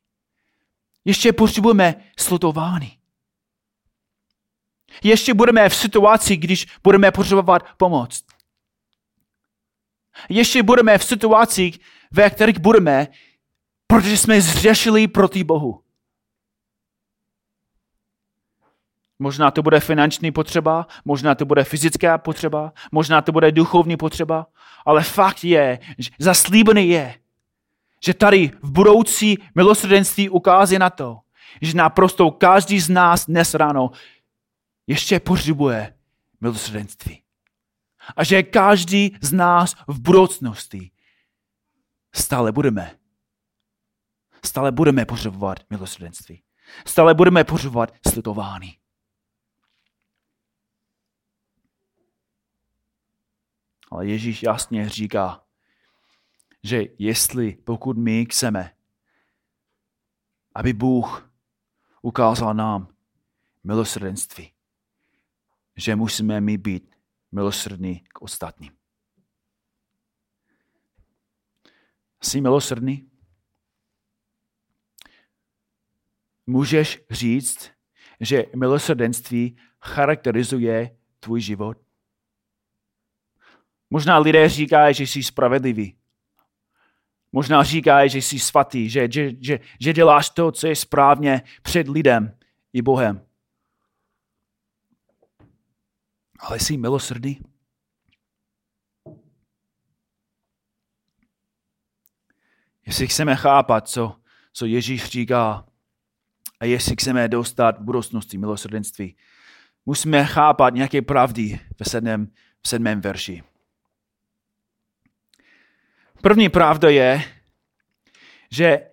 Ještě 1.06 1.34
potřebujeme 1.34 1.96
slotování. 2.20 3.03
Ještě 5.04 5.34
budeme 5.34 5.70
v 5.70 5.76
situaci, 5.76 6.38
když 6.38 6.68
budeme 6.84 7.12
potřebovat 7.12 7.64
pomoc. 7.78 8.24
Ještě 10.30 10.64
budeme 10.64 10.98
v 10.98 11.04
situaci, 11.04 11.72
ve 12.12 12.30
kterých 12.30 12.60
budeme, 12.60 13.08
protože 13.88 14.18
jsme 14.18 14.42
zřešili 14.42 15.08
proti 15.08 15.44
Bohu. 15.44 15.84
Možná 19.20 19.52
to 19.52 19.64
bude 19.64 19.80
finanční 19.80 20.32
potřeba, 20.32 20.88
možná 21.06 21.36
to 21.36 21.46
bude 21.46 21.64
fyzická 21.64 22.18
potřeba, 22.18 22.74
možná 22.92 23.22
to 23.22 23.32
bude 23.32 23.52
duchovní 23.52 23.98
potřeba, 23.98 24.48
ale 24.86 25.04
fakt 25.04 25.44
je, 25.44 25.80
že 25.98 26.10
zaslíbený 26.20 26.90
je, 26.90 27.16
že 28.06 28.14
tady 28.14 28.52
v 28.62 28.72
budoucí 28.72 29.38
milosrdenství 29.56 30.30
ukází 30.30 30.78
na 30.78 30.90
to, 30.90 31.18
že 31.62 31.78
naprosto 31.78 32.32
každý 32.32 32.80
z 32.80 32.90
nás 32.90 33.26
dnes 33.26 33.54
ráno 33.54 33.92
ještě 34.88 35.20
potřebuje 35.20 36.00
milosrdenství. 36.42 37.24
A 38.16 38.24
že 38.24 38.44
každý 38.44 39.18
z 39.22 39.34
nás 39.34 39.76
v 39.88 40.00
budoucnosti 40.00 40.92
stále 42.16 42.52
budeme. 42.52 43.00
Stále 44.46 44.72
budeme 44.72 45.06
potřebovat 45.06 45.60
milosrdenství. 45.70 46.44
Stále 46.86 47.14
budeme 47.14 47.44
potřebovat 47.44 47.94
slitování. 48.08 48.80
Ale 53.92 54.08
Ježíš 54.08 54.44
jasně 54.44 54.90
říká, 54.90 55.44
že 56.64 56.84
jestli, 57.00 57.56
pokud 57.56 57.98
my 57.98 58.26
chceme, 58.26 58.76
aby 60.56 60.74
Bůh 60.74 61.34
ukázal 62.02 62.54
nám 62.54 62.96
milosrdenství, 63.64 64.52
že 65.76 65.96
musíme 65.96 66.42
my 66.42 66.58
být 66.58 66.96
milosrdní 67.32 68.00
k 68.00 68.22
ostatním. 68.22 68.72
Jsi 72.24 72.42
milosrdný? 72.42 73.10
Můžeš 76.48 77.02
říct, 77.12 77.72
že 78.20 78.46
milosrdenství 78.56 79.58
charakterizuje 79.82 80.98
tvůj 81.20 81.42
život? 81.42 81.78
Možná 83.90 84.18
lidé 84.18 84.50
říkají, 84.50 84.94
že 84.94 85.04
jsi 85.04 85.24
spravedlivý. 85.24 85.98
Možná 87.32 87.64
říkají, 87.64 88.10
že 88.10 88.18
jsi 88.18 88.40
svatý, 88.40 88.90
že, 88.90 89.08
že, 89.12 89.32
že, 89.40 89.60
že 89.80 89.94
děláš 89.94 90.30
to, 90.30 90.52
co 90.52 90.68
je 90.68 90.76
správně 90.76 91.42
před 91.62 91.88
lidem 91.88 92.38
i 92.74 92.82
Bohem. 92.82 93.26
Ale 96.44 96.60
jsi 96.60 96.78
milosrdný? 96.78 97.42
Jestli 102.86 103.08
chceme 103.08 103.36
chápat, 103.36 103.90
co, 103.90 104.20
co 104.54 104.66
Ježíš 104.66 105.06
říká, 105.06 105.66
a 106.60 106.66
jestli 106.66 106.96
chceme 106.96 107.28
dostat 107.28 107.80
v 107.80 107.84
budoucnosti 107.84 108.38
milosrdenství, 108.38 109.16
musíme 109.86 110.26
chápat 110.26 110.74
nějaké 110.74 111.02
pravdy 111.02 111.60
v 111.84 111.90
sedmém, 111.90 112.32
v 112.62 112.68
sedmém 112.68 113.02
verši. 113.02 113.44
První 116.22 116.50
pravda 116.50 116.90
je, 116.90 117.24
že 118.52 118.92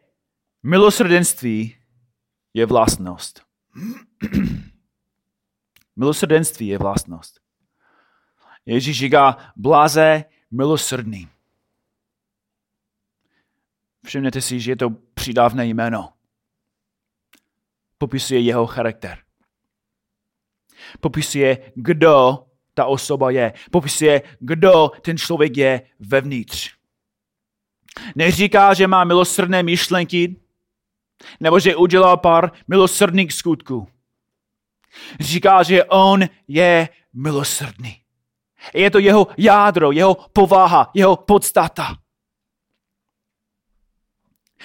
milosrdenství 0.62 1.76
je 2.54 2.66
vlastnost. 2.66 3.42
milosrdenství 5.97 6.66
je 6.66 6.78
vlastnost. 6.78 7.39
Ježíš 8.70 8.98
říká, 8.98 9.36
bláze 9.56 10.24
milosrdný. 10.50 11.28
Všimněte 14.06 14.40
si, 14.40 14.60
že 14.60 14.70
je 14.70 14.76
to 14.76 14.90
přidávné 15.14 15.66
jméno. 15.66 16.12
Popisuje 17.98 18.40
jeho 18.40 18.66
charakter. 18.66 19.18
Popisuje, 21.00 21.72
kdo 21.74 22.46
ta 22.74 22.84
osoba 22.84 23.30
je. 23.30 23.52
Popisuje, 23.70 24.22
kdo 24.40 24.88
ten 24.88 25.18
člověk 25.18 25.56
je 25.56 25.82
vevnitř. 25.98 26.74
Neříká, 28.14 28.74
že 28.74 28.86
má 28.86 29.04
milosrdné 29.04 29.62
myšlenky, 29.62 30.36
nebo 31.40 31.60
že 31.60 31.76
udělal 31.76 32.16
pár 32.16 32.52
milosrdných 32.68 33.32
skutků. 33.32 33.88
Říká, 35.20 35.62
že 35.62 35.84
on 35.84 36.24
je 36.48 36.88
milosrdný. 37.12 38.00
Je 38.75 38.90
to 38.90 38.99
jeho 38.99 39.26
jádro, 39.36 39.92
jeho 39.92 40.14
povaha, 40.14 40.90
jeho 40.94 41.16
podstata. 41.16 41.96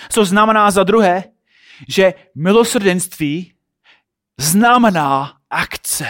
Co 0.09 0.25
znamená 0.25 0.71
za 0.71 0.83
druhé, 0.83 1.23
že 1.89 2.13
milosrdenství 2.35 3.53
znamená 4.39 5.37
akce. 5.49 6.05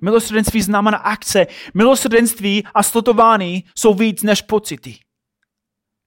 Milosrdenství 0.00 0.62
znamená 0.62 0.98
akce. 0.98 1.46
Milosrdenství 1.74 2.64
a 2.74 2.82
slotování 2.82 3.64
jsou 3.74 3.94
víc 3.94 4.22
než 4.22 4.42
pocity. 4.42 4.98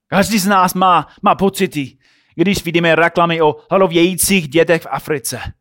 Každý 0.07 0.39
z 0.39 0.47
nás 0.47 0.73
má, 0.73 1.07
má 1.21 1.35
pocity, 1.35 1.97
když 2.35 2.63
vidíme 2.63 2.95
reklamy 2.95 3.41
o 3.41 3.55
hladovějících 3.69 4.47
dětech 4.47 4.81
v 4.81 4.87
Africe. 4.91 5.53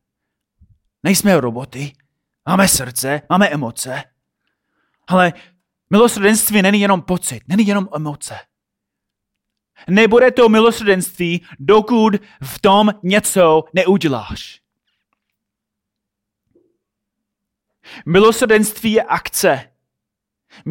Nejsme 1.02 1.40
roboty, 1.40 1.92
máme 2.50 2.68
srdce, 2.68 3.22
máme 3.28 3.48
emoce. 3.48 4.02
Ale 5.06 5.32
milosrdenství 5.90 6.62
není 6.62 6.80
jenom 6.80 7.02
pocit, 7.02 7.40
není 7.48 7.66
jenom 7.66 7.88
emoce. 7.94 8.38
Nebude 9.88 10.30
to 10.30 10.48
milosrdenství, 10.48 11.46
dokud 11.58 12.14
v 12.42 12.58
tom 12.58 12.90
něco 13.02 13.64
neuděláš. 13.74 14.60
Milosrdenství 18.06 18.92
je 18.92 19.02
akce. 19.02 19.72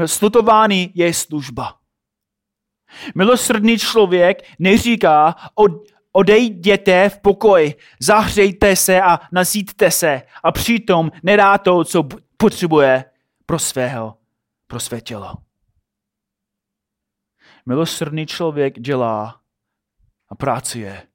Slutování 0.06 0.92
je 0.96 1.14
služba. 1.14 1.80
Milosrdný 3.16 3.78
člověk 3.78 4.38
neříká, 4.60 5.36
od, 5.56 5.72
odejděte 6.12 7.10
v 7.10 7.20
pokoji, 7.20 7.76
zahřejte 8.02 8.76
se 8.76 9.02
a 9.02 9.20
nasítte 9.32 9.92
se 9.92 10.22
a 10.44 10.52
přitom 10.52 11.12
nedá 11.24 11.58
to, 11.58 11.84
co 11.84 12.04
potřebuje 12.38 13.06
pro 13.46 13.60
svého, 13.60 14.18
pro 14.68 14.80
své 14.80 15.02
tělo. 15.02 15.34
Milosrdný 17.66 18.26
člověk 18.26 18.80
dělá 18.80 19.42
a 20.30 20.36
pracuje 20.36 21.08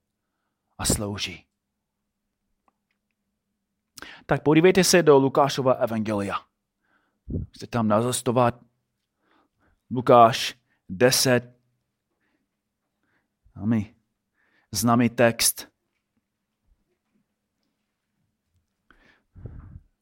a 0.79 0.85
slouží. 0.85 1.47
Tak 4.27 4.43
podívejte 4.43 4.85
se 4.85 5.03
do 5.03 5.19
Lukášova 5.19 5.73
evangelia. 5.73 6.37
Jste 7.53 7.67
tam 7.67 7.89
nazastovat 7.89 8.61
Lukáš 9.91 10.55
10. 10.89 11.55
Známý, 13.53 13.94
známý 14.75 15.09
text. 15.09 15.69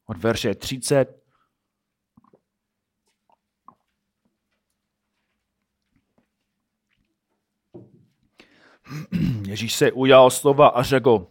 Od 0.05 0.17
verše 0.17 0.55
30 0.55 1.23
Ježíš 9.47 9.73
se 9.75 9.91
ujal 9.91 10.29
slova 10.29 10.67
a 10.67 10.83
řekl, 10.83 11.27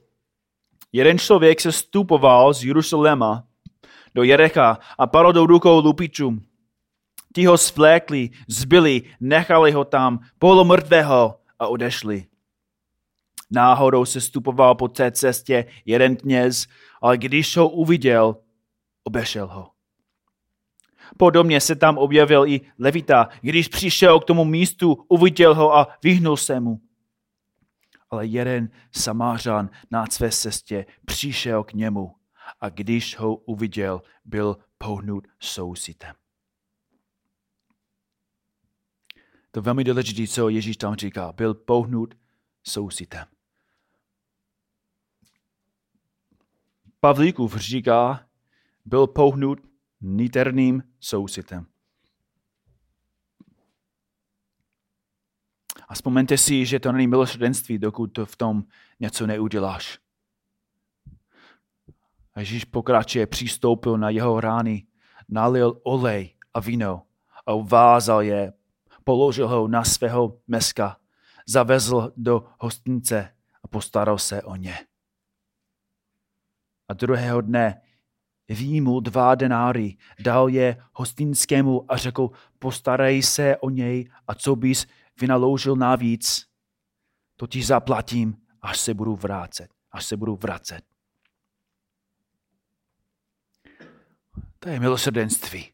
jeden 0.92 1.18
člověk 1.18 1.60
se 1.60 1.72
stupoval 1.72 2.54
z 2.54 2.64
Jeruzaléma 2.64 3.44
do 4.14 4.22
Jerecha 4.22 4.78
a 4.98 5.06
padl 5.06 5.32
do 5.32 5.46
rukou 5.46 5.80
lupičů. 5.80 6.38
Ti 7.34 7.44
ho 7.44 7.58
svlékli, 7.58 8.30
zbyli, 8.48 9.02
nechali 9.20 9.72
ho 9.72 9.84
tam 9.84 10.18
polomrtvého 10.38 11.40
a 11.58 11.66
odešli. 11.66 12.31
Náhodou 13.52 14.04
se 14.04 14.20
stupoval 14.20 14.74
po 14.74 14.88
té 14.88 15.10
cestě 15.10 15.64
jeden 15.84 16.16
kněz, 16.16 16.66
ale 17.02 17.18
když 17.18 17.56
ho 17.56 17.68
uviděl, 17.68 18.36
obešel 19.04 19.46
ho. 19.46 19.70
Podobně 21.16 21.60
se 21.60 21.76
tam 21.76 21.98
objevil 21.98 22.46
i 22.46 22.60
Levita. 22.78 23.28
Když 23.40 23.68
přišel 23.68 24.20
k 24.20 24.24
tomu 24.24 24.44
místu, 24.44 25.04
uviděl 25.08 25.54
ho 25.54 25.76
a 25.76 25.88
vyhnul 26.02 26.36
se 26.36 26.60
mu 26.60 26.80
ale 28.12 28.26
jeden 28.26 28.70
samářan 28.92 29.70
na 29.90 30.06
své 30.06 30.30
cestě 30.30 30.86
přišel 31.04 31.64
k 31.64 31.72
němu 31.72 32.16
a 32.60 32.68
když 32.68 33.16
ho 33.18 33.36
uviděl, 33.36 34.02
byl 34.24 34.56
pohnut 34.78 35.28
soucitem. 35.40 36.14
To 39.50 39.58
je 39.58 39.62
velmi 39.62 39.84
důležité, 39.84 40.32
co 40.32 40.48
Ježíš 40.48 40.76
tam 40.76 40.94
říká. 40.94 41.32
Byl 41.32 41.54
pohnut 41.54 42.14
soucitem. 42.64 43.31
Pavlíkův 47.04 47.56
říká, 47.56 48.26
byl 48.84 49.06
pohnut 49.06 49.58
niterným 50.00 50.82
soucitem. 51.00 51.66
A 55.88 55.94
vzpomeňte 55.94 56.38
si, 56.38 56.66
že 56.66 56.80
to 56.80 56.92
není 56.92 57.06
milosrdenství, 57.06 57.78
dokud 57.78 58.06
to 58.06 58.26
v 58.26 58.36
tom 58.36 58.64
něco 59.00 59.26
neuděláš. 59.26 59.98
A 62.34 62.40
Ježíš 62.40 62.64
pokračuje, 62.64 63.26
přistoupil 63.26 63.98
na 63.98 64.10
jeho 64.10 64.40
rány, 64.40 64.86
nalil 65.28 65.80
olej 65.82 66.34
a 66.54 66.60
víno 66.60 67.02
a 67.46 67.52
uvázal 67.52 68.22
je, 68.22 68.52
položil 69.04 69.48
ho 69.48 69.68
na 69.68 69.84
svého 69.84 70.38
meska, 70.46 70.96
zavezl 71.46 72.12
do 72.16 72.44
hostince 72.58 73.34
a 73.62 73.68
postaral 73.68 74.18
se 74.18 74.42
o 74.42 74.56
ně. 74.56 74.78
A 76.88 76.94
druhého 76.94 77.40
dne 77.40 77.80
výjimul 78.48 79.00
dva 79.00 79.34
denáry, 79.34 79.96
dal 80.20 80.48
je 80.48 80.76
hostinskému 80.92 81.92
a 81.92 81.96
řekl, 81.96 82.30
postarej 82.58 83.22
se 83.22 83.56
o 83.56 83.70
něj 83.70 84.10
a 84.28 84.34
co 84.34 84.56
bys 84.56 84.86
vynaložil 85.20 85.76
navíc, 85.76 86.46
to 87.36 87.46
ti 87.46 87.62
zaplatím, 87.62 88.36
až 88.62 88.80
se 88.80 88.94
budu 88.94 89.16
vracet. 89.16 89.68
Až 89.92 90.04
se 90.06 90.16
budu 90.16 90.36
vracet. 90.36 90.84
To 94.58 94.68
je 94.68 94.80
milosrdenství. 94.80 95.72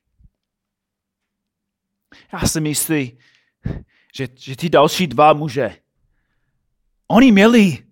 Já 2.33 2.49
si 2.49 2.61
myslím, 2.61 3.19
že, 4.15 4.29
že 4.39 4.57
ty 4.57 4.69
další 4.69 5.07
dva 5.07 5.33
muže, 5.33 5.77
oni 7.09 7.33
měli 7.33 7.87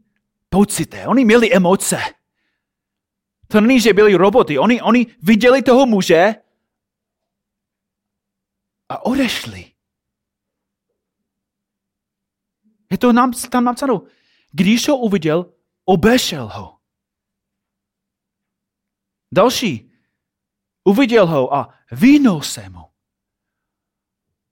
pocity, 0.48 1.06
oni 1.06 1.24
měli 1.24 1.52
emoce. 1.52 2.15
To 3.48 3.60
není, 3.60 3.80
že 3.80 3.92
byli 3.92 4.14
roboty. 4.14 4.58
Oni, 4.58 4.82
oni 4.82 5.06
viděli 5.22 5.62
toho 5.62 5.86
muže 5.86 6.34
a 8.88 9.04
odešli. 9.06 9.72
Je 12.90 12.98
to 12.98 13.12
nám, 13.12 13.32
tam 13.32 13.64
napsáno. 13.64 14.02
Když 14.52 14.88
ho 14.88 14.96
uviděl, 14.96 15.54
obešel 15.84 16.48
ho. 16.48 16.78
Další. 19.32 19.92
Uviděl 20.84 21.26
ho 21.26 21.54
a 21.54 21.74
vínul 21.92 22.42
se 22.42 22.68
mu. 22.68 22.84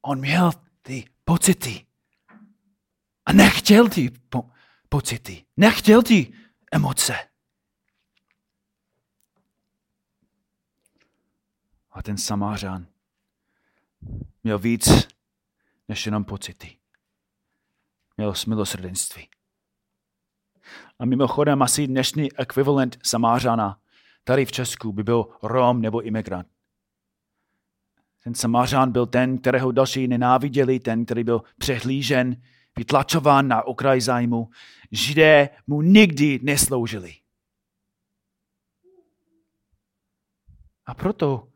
On 0.03 0.21
měl 0.21 0.51
ty 0.83 1.05
pocity. 1.25 1.87
A 3.27 3.33
nechtěl 3.33 3.89
ty 3.89 4.11
po- 4.11 4.51
pocity. 4.89 5.45
Nechtěl 5.57 6.03
ty 6.03 6.35
emoce. 6.73 7.34
A 11.95 12.03
ten 12.03 12.17
samářan 12.17 12.87
měl 14.45 14.59
víc 14.59 14.89
než 15.89 16.07
jenom 16.07 16.25
pocity. 16.25 16.77
Měl 18.17 18.35
milosrdenství. 18.47 19.29
A 20.99 21.05
mimochodem 21.05 21.63
asi 21.63 21.87
dnešní 21.87 22.33
ekvivalent 22.33 22.99
samářana 23.03 23.81
tady 24.25 24.45
v 24.45 24.53
Česku 24.53 24.93
by 24.93 25.03
byl 25.03 25.27
Rom 25.43 25.81
nebo 25.81 26.01
imigrant. 26.01 26.49
Ten 28.25 28.35
samářán 28.35 28.93
byl 28.93 29.07
ten, 29.07 29.39
kterého 29.39 29.73
další 29.73 30.09
nenáviděli, 30.09 30.81
ten, 30.81 31.05
který 31.05 31.25
byl 31.25 31.43
přehlížen, 31.59 32.43
vytlačován 32.77 33.49
na 33.49 33.63
okraj 33.63 34.01
zájmu. 34.01 34.51
Židé 34.91 35.49
mu 35.67 35.83
nikdy 35.83 36.41
nesloužili. 36.43 37.15
A 40.87 40.95
proto 40.95 41.49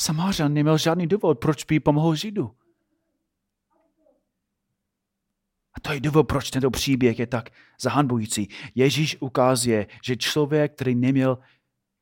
Samářan 0.00 0.54
neměl 0.54 0.78
žádný 0.78 1.06
důvod, 1.06 1.38
proč 1.38 1.64
by 1.64 1.80
pomohl 1.80 2.14
Židu. 2.14 2.56
A 5.74 5.80
to 5.82 5.92
je 5.92 6.00
důvod, 6.00 6.24
proč 6.24 6.50
tento 6.50 6.70
příběh 6.70 7.18
je 7.18 7.26
tak 7.26 7.50
zahanbující. 7.80 8.48
Ježíš 8.74 9.16
ukazuje, 9.20 9.86
že 10.04 10.16
člověk, 10.16 10.74
který 10.74 10.94
neměl, 10.94 11.38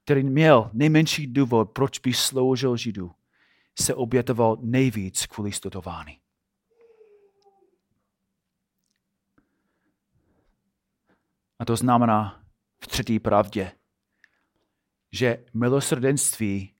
který 0.04 0.22
měl 0.22 0.70
nejmenší 0.72 1.26
důvod, 1.26 1.70
proč 1.70 1.98
by 1.98 2.12
sloužil 2.12 2.76
Židu, 2.76 3.10
se 3.80 3.94
obětoval 3.94 4.56
nejvíc 4.60 5.26
kvůli 5.26 5.52
studování. 5.52 6.18
A 11.58 11.64
to 11.64 11.76
znamená 11.76 12.44
v 12.80 12.86
třetí 12.86 13.18
pravdě, 13.18 13.72
že 15.12 15.44
milosrdenství 15.54 16.77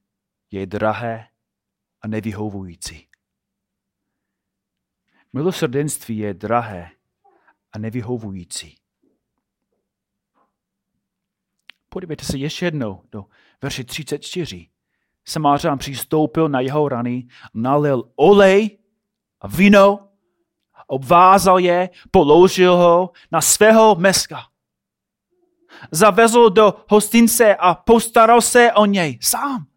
je 0.51 0.65
drahé 0.65 1.27
a 2.01 2.07
nevyhovující. 2.07 3.07
Milosrdenství 5.33 6.17
je 6.17 6.33
drahé 6.33 6.91
a 7.71 7.79
nevyhovující. 7.79 8.77
Podívejte 11.89 12.25
se 12.25 12.37
ještě 12.37 12.65
jednou 12.65 13.03
do 13.11 13.25
verše 13.61 13.83
34. 13.83 14.69
Samářán 15.25 15.77
přistoupil 15.77 16.49
na 16.49 16.59
jeho 16.59 16.89
rany, 16.89 17.27
nalil 17.53 18.11
olej 18.15 18.79
a 19.41 19.47
víno, 19.47 20.09
obvázal 20.87 21.59
je, 21.59 21.89
položil 22.11 22.75
ho 22.75 23.11
na 23.31 23.41
svého 23.41 23.95
meska. 23.95 24.47
Zavezl 25.91 26.49
do 26.49 26.73
hostince 26.89 27.55
a 27.55 27.75
postaral 27.75 28.41
se 28.41 28.73
o 28.73 28.85
něj 28.85 29.19
sám. 29.21 29.68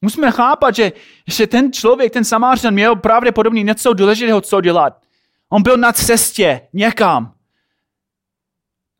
Musíme 0.00 0.30
chápat, 0.30 0.74
že, 0.74 0.92
že 1.28 1.46
ten 1.46 1.72
člověk, 1.72 2.12
ten 2.12 2.24
samářan 2.24 2.74
měl 2.74 2.96
pravděpodobně 2.96 3.62
něco 3.62 3.92
důležitého, 3.92 4.40
co 4.40 4.60
dělat. 4.60 5.02
On 5.48 5.62
byl 5.62 5.76
na 5.76 5.92
cestě 5.92 6.68
někam. 6.72 7.34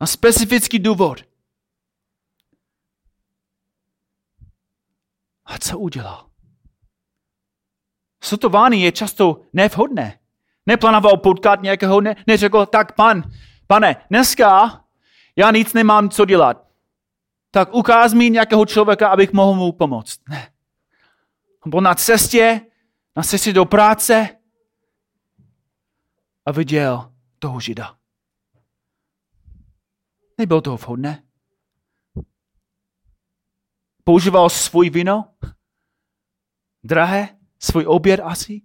Na 0.01 0.07
specifický 0.07 0.79
důvod. 0.79 1.23
A 5.45 5.57
co 5.57 5.79
udělal? 5.79 6.29
Sotování 8.23 8.81
je 8.81 8.91
často 8.91 9.41
nevhodné. 9.53 10.19
Neplánoval 10.65 11.17
potkat 11.17 11.61
někoho, 11.61 12.01
ne, 12.01 12.15
neřekl, 12.27 12.65
tak 12.65 12.95
pan, 12.95 13.23
pane, 13.67 13.95
dneska 14.09 14.81
já 15.35 15.51
nic 15.51 15.73
nemám 15.73 16.09
co 16.09 16.25
dělat. 16.25 16.67
Tak 17.51 17.73
ukáž 17.73 18.13
mi 18.13 18.29
nějakého 18.29 18.65
člověka, 18.65 19.07
abych 19.07 19.33
mohl 19.33 19.53
mu 19.53 19.71
pomoct. 19.71 20.19
Ne. 20.29 20.56
On 21.67 21.71
byl 21.71 21.81
na 21.81 21.95
cestě, 21.95 22.61
na 23.15 23.23
cestě 23.23 23.53
do 23.53 23.65
práce 23.65 24.39
a 26.45 26.51
viděl 26.51 27.13
toho 27.39 27.59
žida. 27.59 27.99
Nebylo 30.37 30.61
to 30.61 30.77
vhodné. 30.77 31.23
Používal 34.03 34.49
svůj 34.49 34.89
víno, 34.89 35.35
drahé, 36.83 37.37
svůj 37.59 37.85
oběd 37.87 38.19
asi. 38.19 38.61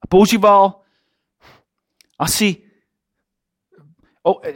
A 0.00 0.06
používal 0.08 0.80
asi, 2.18 2.70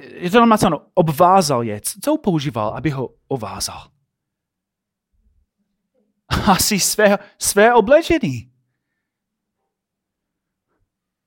je 0.01 0.31
to 0.31 0.47
napsáno, 0.47 0.91
obvázal 0.95 1.63
je. 1.63 1.81
Co 2.03 2.19
používal, 2.19 2.77
aby 2.77 2.91
ho 2.91 3.15
ovázal? 3.29 3.96
asi 6.51 6.81
své, 6.81 7.19
své 7.39 7.75
oblečení. 7.75 8.53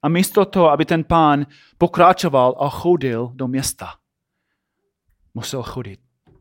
A 0.01 0.09
místo 0.09 0.45
toho, 0.45 0.69
aby 0.69 0.85
ten 0.85 1.03
pán 1.03 1.45
pokračoval 1.77 2.55
a 2.59 2.69
chodil 2.69 3.31
do 3.33 3.47
města, 3.47 3.99
musel 5.33 5.63
chodit 5.63 5.99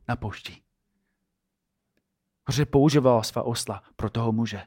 na 0.08 0.16
poušti. 0.16 0.62
Protože 2.44 2.66
používal 2.66 3.24
svá 3.24 3.42
osla 3.42 3.82
pro 3.96 4.10
toho 4.10 4.32
muže. 4.32 4.62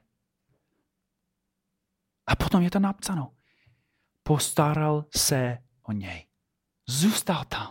A 2.27 2.35
potom 2.35 2.61
je 2.61 2.71
to 2.71 2.79
napsáno. 2.79 3.33
Postaral 4.23 5.05
se 5.15 5.57
o 5.83 5.91
něj. 5.91 6.27
Zůstal 6.87 7.45
tam. 7.45 7.69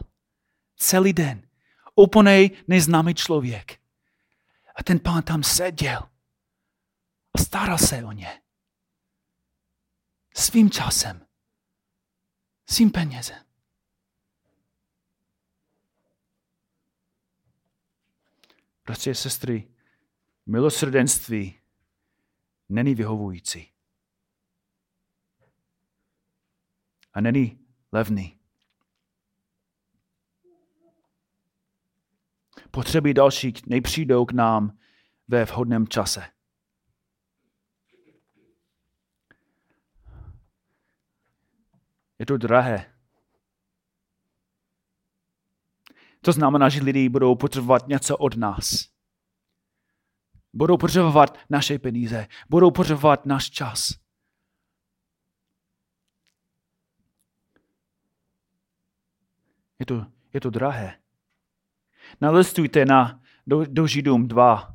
Celý 0.76 1.12
den. 1.12 1.48
Úplný 1.94 2.50
neznámý 2.68 3.14
člověk. 3.14 3.79
A 4.80 4.82
ten 4.82 4.98
pán 5.00 5.22
tam 5.22 5.42
seděl 5.42 6.10
a 7.32 7.38
staral 7.38 7.78
se 7.78 8.04
o 8.04 8.12
ně. 8.12 8.42
Svým 10.34 10.70
časem. 10.70 11.26
Svým 12.66 12.90
penězem. 12.90 13.44
Bratři 18.84 19.10
a 19.10 19.14
sestry, 19.14 19.74
milosrdenství 20.46 21.60
není 22.68 22.94
vyhovující. 22.94 23.72
A 27.12 27.20
není 27.20 27.66
levný. 27.92 28.39
Potřeby 32.70 33.14
další 33.14 33.54
nepřijdou 33.66 34.24
k 34.24 34.32
nám 34.32 34.78
ve 35.28 35.44
vhodném 35.44 35.88
čase. 35.88 36.22
Je 42.18 42.26
to 42.26 42.36
drahé. 42.36 42.94
To 46.20 46.32
znamená, 46.32 46.68
že 46.68 46.82
lidi 46.82 47.08
budou 47.08 47.34
potřebovat 47.34 47.88
něco 47.88 48.16
od 48.16 48.36
nás. 48.36 48.90
Budou 50.52 50.76
potřebovat 50.76 51.38
naše 51.50 51.78
peníze, 51.78 52.28
budou 52.48 52.70
potřebovat 52.70 53.26
náš 53.26 53.50
čas. 53.50 53.88
Je 59.78 59.86
to, 59.86 60.06
je 60.32 60.40
to 60.40 60.50
drahé. 60.50 60.99
Nalistujte 62.20 62.84
na, 62.84 63.20
do, 63.46 63.64
do 63.68 63.86
Židům 63.86 64.28
2. 64.28 64.74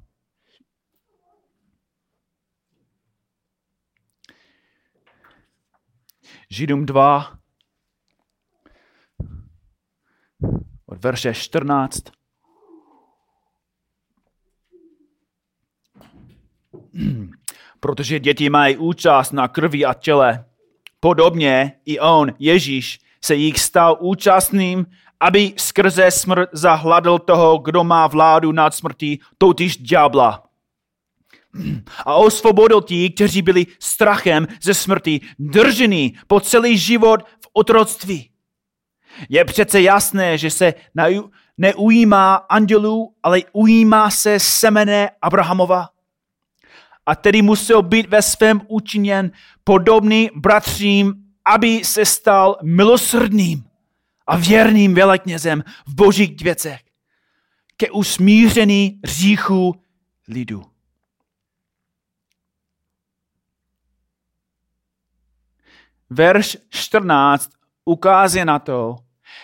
Židům 6.49 6.85
2, 6.85 7.39
od 10.85 11.03
verše 11.03 11.33
14. 11.33 12.03
Protože 17.79 18.19
děti 18.19 18.49
mají 18.49 18.77
účast 18.77 19.31
na 19.31 19.47
krvi 19.47 19.85
a 19.85 19.93
těle. 19.93 20.45
Podobně 20.99 21.79
i 21.85 21.99
on, 21.99 22.33
Ježíš, 22.39 22.99
se 23.23 23.35
jich 23.35 23.59
stal 23.59 23.97
účastným, 23.99 24.85
aby 25.19 25.53
skrze 25.57 26.11
smrt 26.11 26.49
zahladl 26.53 27.19
toho, 27.19 27.57
kdo 27.57 27.83
má 27.83 28.07
vládu 28.07 28.51
nad 28.51 28.73
smrtí, 28.73 29.19
totiž 29.37 29.77
ďábla. 29.77 30.43
A 32.05 32.13
osvobodil 32.13 32.81
ti, 32.81 33.09
kteří 33.09 33.41
byli 33.41 33.65
strachem 33.79 34.47
ze 34.61 34.73
smrti, 34.73 35.21
držený 35.39 36.17
po 36.27 36.39
celý 36.39 36.77
život 36.77 37.23
v 37.23 37.47
otroctví. 37.53 38.29
Je 39.29 39.45
přece 39.45 39.81
jasné, 39.81 40.37
že 40.37 40.51
se 40.51 40.73
neujímá 41.57 42.35
andělů, 42.35 43.13
ale 43.23 43.41
ujímá 43.53 44.09
se 44.09 44.39
semene 44.39 45.09
Abrahamova. 45.21 45.89
A 47.05 47.15
tedy 47.15 47.41
musel 47.41 47.81
být 47.81 48.09
ve 48.09 48.21
svém 48.21 48.61
učiněn 48.67 49.31
podobný 49.63 50.29
bratřím, 50.35 51.13
aby 51.45 51.83
se 51.83 52.05
stal 52.05 52.57
milosrdným 52.63 53.63
a 54.27 54.37
věrným 54.37 54.95
veleknězem 54.95 55.63
v 55.87 55.95
božích 55.95 56.41
věcech 56.41 56.81
ke 57.77 57.91
usmíření 57.91 58.99
říchu 59.03 59.81
lidu. 60.27 60.63
Verš 66.09 66.57
14 66.69 67.51
ukazuje 67.85 68.45
na 68.45 68.59
to, 68.59 68.95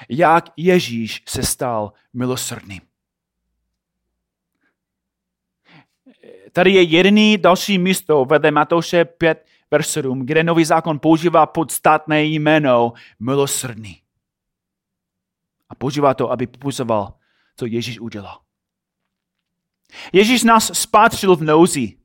jak 0.09 0.45
Ježíš 0.57 1.23
se 1.27 1.43
stal 1.43 1.93
milosrdným. 2.13 2.81
Tady 6.51 6.71
je 6.71 6.83
jediný 6.83 7.37
další 7.37 7.77
místo 7.77 8.25
vedle 8.25 8.51
Matouše 8.51 9.05
5, 9.05 9.45
verš 9.71 9.87
7, 9.87 10.25
kde 10.25 10.43
nový 10.43 10.65
zákon 10.65 10.99
používá 10.99 11.45
podstatné 11.45 12.23
jméno 12.23 12.93
milosrdný. 13.19 14.00
A 15.71 15.75
používá 15.75 16.13
to, 16.13 16.31
aby 16.31 16.47
popisoval, 16.47 17.13
co 17.57 17.65
Ježíš 17.65 17.99
udělal. 17.99 18.39
Ježíš 20.13 20.43
nás 20.43 20.71
spatřil 20.73 21.35
v 21.35 21.43
nouzi. 21.43 21.97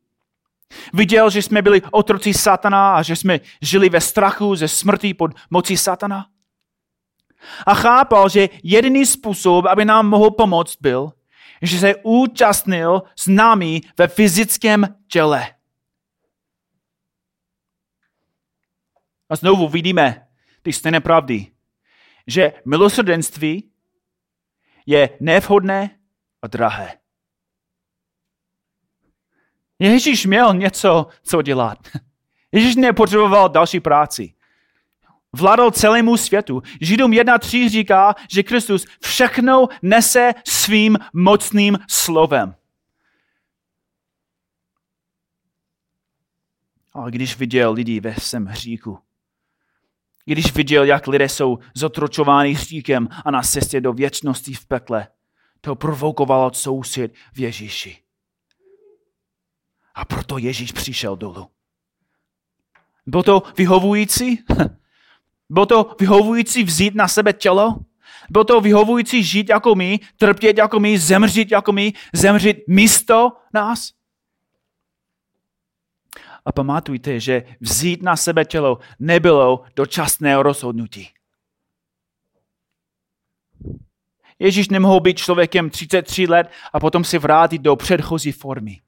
Viděl, 0.92 1.30
že 1.30 1.42
jsme 1.42 1.62
byli 1.62 1.82
otroci 1.90 2.34
satana 2.34 2.96
a 2.96 3.02
že 3.02 3.16
jsme 3.16 3.40
žili 3.62 3.88
ve 3.88 4.00
strachu 4.00 4.54
ze 4.56 4.68
smrti 4.68 5.14
pod 5.14 5.30
mocí 5.50 5.76
satana. 5.76 6.26
A 7.66 7.74
chápal, 7.74 8.28
že 8.28 8.48
jediný 8.62 9.06
způsob, 9.06 9.64
aby 9.66 9.84
nám 9.84 10.08
mohl 10.08 10.30
pomoct, 10.30 10.76
byl, 10.80 11.12
že 11.62 11.78
se 11.78 11.94
účastnil 12.02 13.02
s 13.16 13.26
námi 13.26 13.80
ve 13.98 14.08
fyzickém 14.08 14.96
těle. 15.08 15.54
A 19.28 19.36
znovu 19.36 19.68
vidíme 19.68 20.26
ty 20.62 20.72
stejné 20.72 21.00
pravdy, 21.00 21.55
že 22.26 22.52
milosrdenství 22.64 23.70
je 24.86 25.10
nevhodné 25.20 25.98
a 26.42 26.46
drahé. 26.46 26.98
Ježíš 29.78 30.26
měl 30.26 30.54
něco, 30.54 31.06
co 31.22 31.42
dělat. 31.42 31.78
Ježíš 32.52 32.76
nepotřeboval 32.76 33.48
další 33.48 33.80
práci 33.80 34.36
vládal 35.36 35.70
celému 35.70 36.16
světu. 36.16 36.62
Židům 36.80 37.10
1.3 37.10 37.68
říká, 37.68 38.14
že 38.30 38.42
Kristus 38.42 38.86
všechno 39.00 39.68
nese 39.82 40.34
svým 40.44 40.96
mocným 41.12 41.78
slovem. 41.88 42.54
Ale 46.92 47.10
když 47.10 47.38
viděl 47.38 47.72
lidi 47.72 48.00
ve 48.00 48.14
svém 48.14 48.46
hříku, 48.46 48.98
když 50.32 50.54
viděl, 50.54 50.84
jak 50.84 51.06
lidé 51.06 51.28
jsou 51.28 51.58
zotročováni 51.74 52.52
hříkem 52.52 53.08
a 53.24 53.30
na 53.30 53.42
cestě 53.42 53.80
do 53.80 53.92
věčnosti 53.92 54.54
v 54.54 54.66
pekle, 54.66 55.08
to 55.60 55.74
provokovalo 55.74 56.52
soucit 56.54 57.14
v 57.32 57.40
Ježíši. 57.40 57.98
A 59.94 60.04
proto 60.04 60.38
Ježíš 60.38 60.72
přišel 60.72 61.16
dolů. 61.16 61.46
Bylo 63.06 63.22
to 63.22 63.42
vyhovující? 63.56 64.44
Bylo 65.50 65.66
to 65.66 65.96
vyhovující 66.00 66.64
vzít 66.64 66.94
na 66.94 67.08
sebe 67.08 67.32
tělo? 67.32 67.76
Bylo 68.30 68.44
to 68.44 68.60
vyhovující 68.60 69.22
žít 69.24 69.48
jako 69.48 69.74
my, 69.74 70.00
trpět 70.16 70.58
jako 70.58 70.80
my, 70.80 70.98
zemřít 70.98 71.50
jako 71.50 71.72
my, 71.72 71.92
zemřít 72.12 72.56
místo 72.68 73.32
nás? 73.54 73.95
A 76.46 76.52
pamatujte, 76.52 77.20
že 77.20 77.42
vzít 77.60 78.02
na 78.02 78.16
sebe 78.16 78.44
tělo 78.44 78.78
nebylo 78.98 79.64
dočasné 79.76 80.42
rozhodnutí. 80.42 81.08
Ježíš 84.38 84.68
nemohl 84.68 85.00
být 85.00 85.18
člověkem 85.18 85.70
33 85.70 86.26
let 86.26 86.50
a 86.72 86.80
potom 86.80 87.04
si 87.04 87.18
vrátit 87.18 87.58
do 87.58 87.76
předchozí 87.76 88.32
formy. 88.32 88.80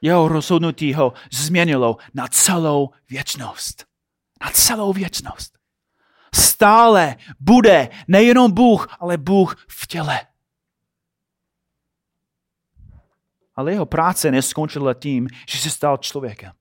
Jeho 0.00 0.28
rozhodnutí 0.28 0.94
ho 0.94 1.12
změnilo 1.32 1.96
na 2.14 2.28
celou 2.28 2.90
věčnost 3.10 3.86
na 4.40 4.50
celou 4.50 4.92
věčnost. 4.92 5.58
Stále 6.34 7.16
bude 7.40 7.88
nejenom 8.08 8.52
Bůh, 8.52 8.88
ale 9.00 9.16
Bůh 9.16 9.66
v 9.68 9.86
těle. 9.86 10.25
Ale 13.56 13.72
jeho 13.72 13.86
práce 13.86 14.30
neskončila 14.30 14.94
tím, 14.94 15.28
že 15.48 15.58
se 15.58 15.70
stal 15.70 15.96
člověkem. 15.96 16.52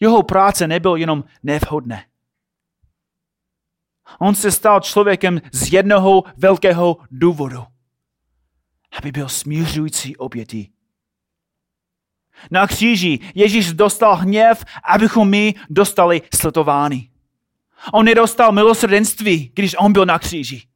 Jeho 0.00 0.22
práce 0.22 0.68
nebyl 0.68 0.96
jenom 0.96 1.24
nevhodné. 1.42 2.04
On 4.18 4.34
se 4.34 4.52
stal 4.52 4.80
člověkem 4.80 5.40
z 5.52 5.72
jednoho 5.72 6.24
velkého 6.36 6.96
důvodu. 7.10 7.64
Aby 8.98 9.12
byl 9.12 9.28
smířující 9.28 10.16
obětí. 10.16 10.72
Na 12.50 12.66
kříži 12.66 13.18
Ježíš 13.34 13.72
dostal 13.72 14.16
hněv, 14.16 14.64
abychom 14.84 15.30
my 15.30 15.54
dostali 15.70 16.22
slitovány. 16.34 17.10
On 17.92 18.04
nedostal 18.04 18.52
milosrdenství, 18.52 19.52
když 19.54 19.76
on 19.78 19.92
byl 19.92 20.06
na 20.06 20.18
kříži. 20.18 20.68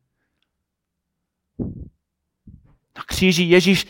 Kříži 3.23 3.43
Ježíš 3.43 3.87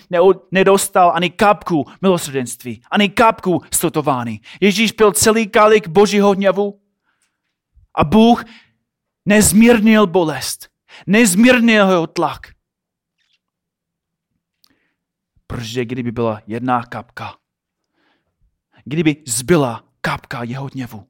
nedostal 0.51 1.12
ani 1.14 1.31
kapku 1.31 1.85
milosrdenství, 2.03 2.83
ani 2.90 3.09
kapku 3.09 3.61
slutování. 3.73 4.40
Ježíš 4.61 4.92
byl 4.92 5.12
celý 5.12 5.49
kalik 5.49 5.88
božího 5.88 6.31
hněvu 6.31 6.81
a 7.95 8.05
Bůh 8.05 8.45
nezmírnil 9.27 10.07
bolest, 10.07 10.68
nezmírnil 11.07 11.88
jeho 11.88 12.07
tlak. 12.07 12.40
Protože 15.47 15.85
kdyby 15.85 16.12
byla 16.12 16.42
jedna 16.47 16.83
kapka, 16.83 17.37
kdyby 18.85 19.16
zbyla 19.27 19.85
kapka 20.01 20.42
jeho 20.42 20.68
hněvu, 20.73 21.09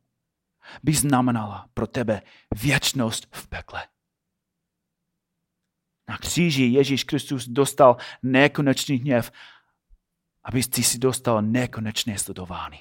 by 0.83 0.93
znamenala 0.93 1.67
pro 1.75 1.87
tebe 1.87 2.23
věčnost 2.55 3.27
v 3.31 3.49
pekle. 3.49 3.83
Na 6.13 6.19
kříži 6.19 6.63
Ježíš 6.63 7.05
Kristus 7.05 7.49
dostal 7.49 7.97
nekonečný 8.23 8.97
hněv, 8.97 9.33
aby 10.45 10.63
ty 10.63 10.83
si 10.83 10.99
dostal 10.99 11.43
nekonečné 11.43 12.19
sledování. 12.19 12.79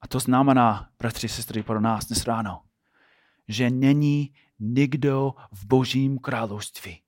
A 0.00 0.08
to 0.08 0.20
znamená, 0.20 0.90
bratři, 0.98 1.28
sestry, 1.28 1.62
pro 1.62 1.80
nás 1.80 2.06
dnes 2.06 2.24
ráno, 2.24 2.62
že 3.48 3.70
není 3.70 4.34
nikdo 4.58 5.34
v 5.52 5.66
božím 5.66 6.18
království, 6.18 7.02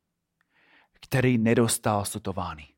který 1.01 1.39
nedostal 1.39 2.05
slutování. 2.05 2.69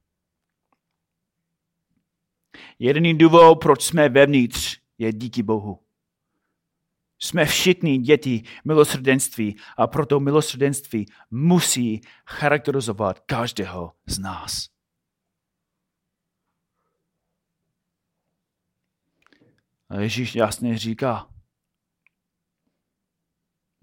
Jediný 2.78 3.18
důvod, 3.18 3.54
proč 3.54 3.82
jsme 3.82 4.08
vevnitř, 4.08 4.80
je 4.98 5.12
díky 5.12 5.42
Bohu. 5.42 5.85
Jsme 7.18 7.44
všichni 7.44 7.98
děti 7.98 8.42
milosrdenství 8.64 9.56
a 9.76 9.86
proto 9.86 10.20
milosrdenství 10.20 11.06
musí 11.30 12.00
charakterizovat 12.26 13.20
každého 13.20 13.92
z 14.06 14.18
nás. 14.18 14.68
A 19.88 20.00
Ježíš 20.00 20.34
jasně 20.34 20.78
říká, 20.78 21.28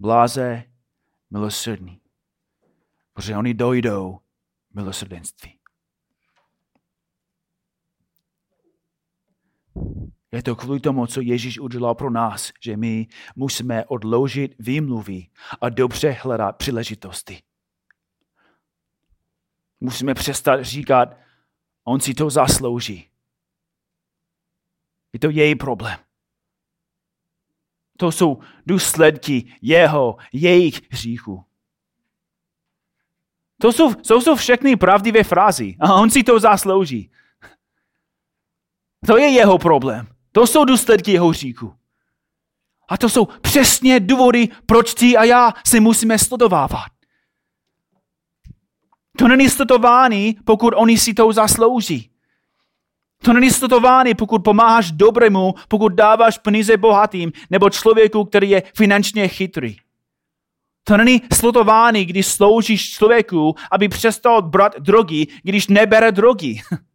bláze 0.00 0.64
milosrdný, 1.30 2.00
protože 3.12 3.36
oni 3.36 3.54
dojdou 3.54 4.20
milosrdenství. 4.74 5.63
Je 10.34 10.42
to 10.42 10.56
kvůli 10.56 10.80
tomu, 10.80 11.06
co 11.06 11.20
Ježíš 11.20 11.58
udělal 11.58 11.94
pro 11.94 12.10
nás, 12.10 12.52
že 12.60 12.76
my 12.76 13.06
musíme 13.36 13.84
odložit 13.84 14.54
výmluvy 14.58 15.26
a 15.60 15.68
dobře 15.68 16.10
hledat 16.10 16.56
příležitosti. 16.56 17.42
Musíme 19.80 20.14
přestat 20.14 20.62
říkat, 20.62 21.16
on 21.84 22.00
si 22.00 22.14
to 22.14 22.30
zaslouží. 22.30 23.10
Je 25.12 25.20
to 25.20 25.30
její 25.30 25.54
problém. 25.54 25.98
To 27.96 28.12
jsou 28.12 28.38
důsledky 28.66 29.58
jeho, 29.62 30.16
jejich 30.32 30.90
hříchů. 30.90 31.44
To 33.60 33.72
jsou, 33.72 33.94
to 33.94 34.20
jsou 34.20 34.36
všechny 34.36 34.76
pravdivé 34.76 35.24
frázy. 35.24 35.76
A 35.80 35.94
on 35.94 36.10
si 36.10 36.22
to 36.22 36.40
zaslouží. 36.40 37.10
To 39.06 39.16
je 39.18 39.28
jeho 39.28 39.58
problém. 39.58 40.13
To 40.34 40.46
jsou 40.46 40.64
důsledky 40.64 41.12
jeho 41.12 41.28
hříchu. 41.28 41.74
A 42.88 42.98
to 42.98 43.08
jsou 43.08 43.26
přesně 43.26 44.00
důvody, 44.00 44.48
proč 44.66 44.94
ty 44.94 45.16
a 45.16 45.24
já 45.24 45.52
si 45.66 45.80
musíme 45.80 46.18
studovávat. 46.18 46.90
To 49.18 49.28
není 49.28 49.50
studování, 49.50 50.36
pokud 50.44 50.74
oni 50.76 50.98
si 50.98 51.14
to 51.14 51.32
zaslouží. 51.32 52.10
To 53.22 53.32
není 53.32 53.50
studování, 53.50 54.14
pokud 54.14 54.44
pomáháš 54.44 54.92
dobrému, 54.92 55.54
pokud 55.68 55.92
dáváš 55.92 56.38
peníze 56.38 56.76
bohatým, 56.76 57.32
nebo 57.50 57.70
člověku, 57.70 58.24
který 58.24 58.50
je 58.50 58.62
finančně 58.76 59.28
chytrý. 59.28 59.76
To 60.84 60.96
není 60.96 61.22
slutování, 61.32 62.04
když 62.04 62.26
sloužíš 62.26 62.90
člověku, 62.90 63.54
aby 63.70 63.88
přestal 63.88 64.42
brát 64.42 64.78
drogy, 64.78 65.26
když 65.42 65.68
nebere 65.68 66.12
drogy. 66.12 66.60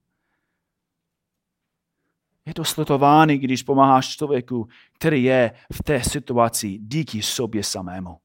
Je 2.45 2.53
to 2.53 2.65
slutování, 2.65 3.37
když 3.37 3.63
pomáháš 3.63 4.07
člověku, 4.07 4.67
který 4.93 5.23
je 5.23 5.51
v 5.73 5.83
té 5.83 6.03
situaci 6.03 6.77
díky 6.77 7.21
sobě 7.21 7.63
samému. 7.63 8.19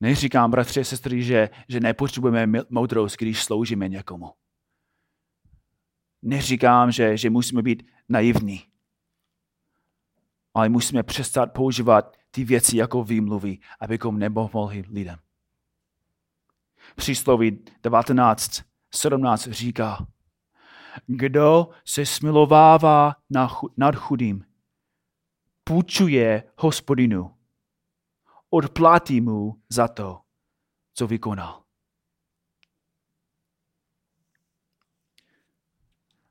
Neříkám, 0.00 0.50
bratři 0.50 0.80
a 0.80 0.84
sestry, 0.84 1.22
že, 1.22 1.50
že 1.68 1.80
nepotřebujeme 1.80 2.62
moudrost, 2.70 3.16
když 3.16 3.44
sloužíme 3.44 3.88
někomu. 3.88 4.32
Neříkám, 6.22 6.92
že, 6.92 7.16
že 7.16 7.30
musíme 7.30 7.62
být 7.62 7.82
naivní. 8.08 8.64
Ale 10.54 10.68
musíme 10.68 11.02
přestat 11.02 11.52
používat 11.52 12.16
ty 12.30 12.44
věci 12.44 12.76
jako 12.76 13.04
výmluvy, 13.04 13.58
abychom 13.80 14.18
nepomohli 14.18 14.84
lidem. 14.88 15.18
Přísloví 16.96 17.64
19, 17.82 18.62
17 18.96 19.48
říká, 19.48 20.06
kdo 21.06 21.68
se 21.84 22.06
smilovává 22.06 23.16
nad 23.76 23.96
chudým, 23.96 24.44
půjčuje 25.64 26.42
hospodinu 26.56 27.36
odplatí 28.50 29.20
mu 29.20 29.62
za 29.68 29.88
to, 29.88 30.20
co 30.94 31.06
vykonal. 31.06 31.64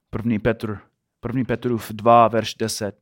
První 0.10 0.39
Petr, 0.39 0.80
první 1.19 1.45
Petrův 1.45 1.91
2, 1.91 2.28
verš 2.28 2.56
10. 2.56 3.01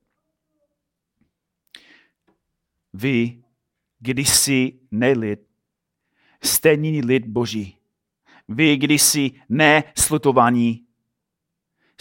Vy, 2.93 3.43
když 3.99 4.30
jsi 4.30 4.80
nelid, 4.91 5.49
nyní 6.78 7.02
lid 7.02 7.28
Boží. 7.28 7.83
Vy, 8.54 8.78
když 8.78 9.02
jsi 9.02 9.32
neslutovaní, 9.50 10.88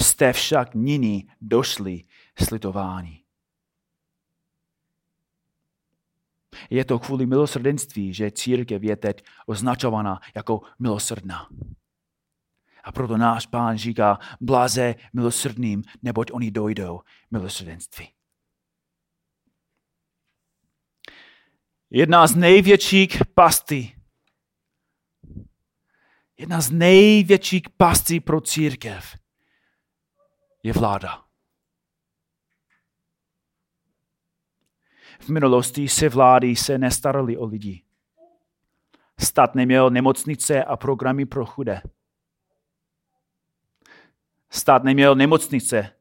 jste 0.01 0.33
však 0.33 0.75
nyní 0.75 1.29
došli 1.41 2.05
slutování. 2.45 3.23
Je 6.71 6.85
to 6.85 6.99
kvůli 6.99 7.27
milosrdenství, 7.27 8.15
že 8.15 8.31
církev 8.31 8.83
je 8.83 8.97
teď 8.97 9.25
označovaná 9.47 10.21
jako 10.35 10.61
milosrdná. 10.79 11.49
A 12.85 12.93
proto 12.93 13.17
náš 13.17 13.47
pán 13.47 13.79
říká, 13.79 14.19
blaze 14.41 14.95
milosrdným, 15.13 15.83
neboť 16.03 16.31
oni 16.33 16.51
dojdou 16.51 17.01
milosrdenství. 17.31 18.09
Jedna 21.91 22.27
z 22.27 22.37
největších 22.37 23.23
pastí, 23.35 23.95
jedna 26.43 26.61
z 26.61 26.71
největších 26.71 27.69
pastí 27.77 28.21
pro 28.21 28.41
církev 28.41 29.19
je 30.63 30.73
vláda. 30.73 31.25
V 35.21 35.29
minulosti 35.29 35.89
se 35.89 36.09
vlády 36.09 36.57
se 36.57 36.79
nestarali 36.79 37.37
o 37.37 37.45
lidi. 37.45 37.83
Stát 39.19 39.55
neměl 39.55 39.91
nemocnice 39.91 40.65
a 40.65 40.77
programy 40.77 41.27
pro 41.27 41.47
chudé. 41.47 41.83
Stát 44.51 44.85
neměl 44.85 45.15
nemocnice, 45.15 45.97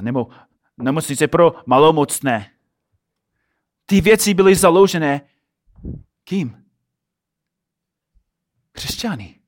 nebo 0.00 0.28
nemocnice 0.76 1.28
pro 1.28 1.52
malomocné. 1.66 2.50
Ty 3.86 4.00
věci 4.00 4.34
byly 4.34 4.54
založené 4.54 5.28
kým? 6.24 6.67
Křesťany. 8.78 9.40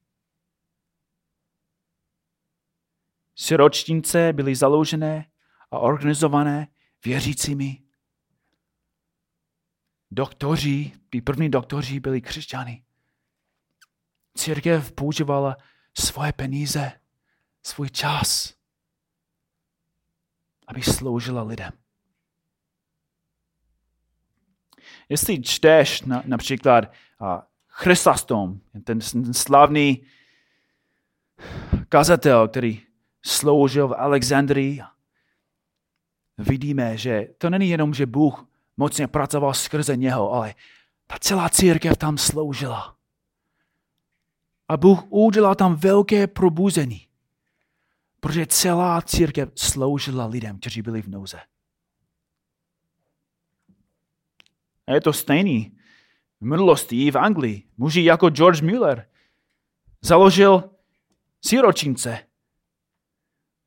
Siročtince 3.35 4.33
byly 4.33 4.55
založené 4.55 5.31
a 5.71 5.79
organizované 5.79 6.69
věřícími 7.05 7.83
doktoři, 10.11 10.93
ty 11.11 11.21
první 11.21 11.49
doktoři 11.49 12.01
byli 12.01 12.21
křesťany. 12.21 12.85
Církev 14.37 14.93
používala 14.93 15.57
svoje 15.99 16.33
peníze, 16.33 17.01
svůj 17.63 17.91
čas, 17.91 18.55
aby 20.67 20.83
sloužila 20.83 21.43
lidem. 21.43 21.73
Jestli 25.09 25.43
čteš 25.43 26.03
na, 26.03 26.23
například 26.27 26.85
uh, 27.21 27.50
Chrysostom, 27.71 28.61
ten 28.85 29.01
slavný 29.33 30.03
kazatel, 31.89 32.49
který 32.49 32.83
sloužil 33.23 33.89
v 33.89 33.95
Alexandrii, 33.95 34.83
vidíme, 36.39 36.97
že 36.97 37.29
to 37.39 37.51
není 37.51 37.69
jenom, 37.69 37.95
že 37.95 38.07
Bůh 38.07 38.47
mocně 38.77 39.07
pracoval 39.09 39.55
skrze 39.55 39.97
něho, 39.97 40.33
ale 40.33 40.55
ta 41.07 41.19
celá 41.21 41.49
církev 41.49 41.97
tam 41.97 42.19
sloužila. 42.19 42.97
A 44.69 44.77
Bůh 44.77 45.05
udělal 45.09 45.55
tam 45.55 45.75
velké 45.75 46.27
probuzení, 46.27 47.07
protože 48.21 48.47
celá 48.47 49.03
církev 49.03 49.49
sloužila 49.55 50.27
lidem, 50.27 50.59
kteří 50.59 50.83
byli 50.83 51.03
v 51.03 51.09
nouze. 51.09 51.41
A 54.87 54.93
je 54.93 55.01
to 55.01 55.13
stejný. 55.13 55.80
V 56.41 56.45
minulosti 56.45 57.11
v 57.11 57.19
Anglii 57.19 57.63
muži 57.77 58.05
jako 58.05 58.31
George 58.31 58.63
Mueller 58.63 59.07
založil 60.03 60.71
síročince. 61.45 62.19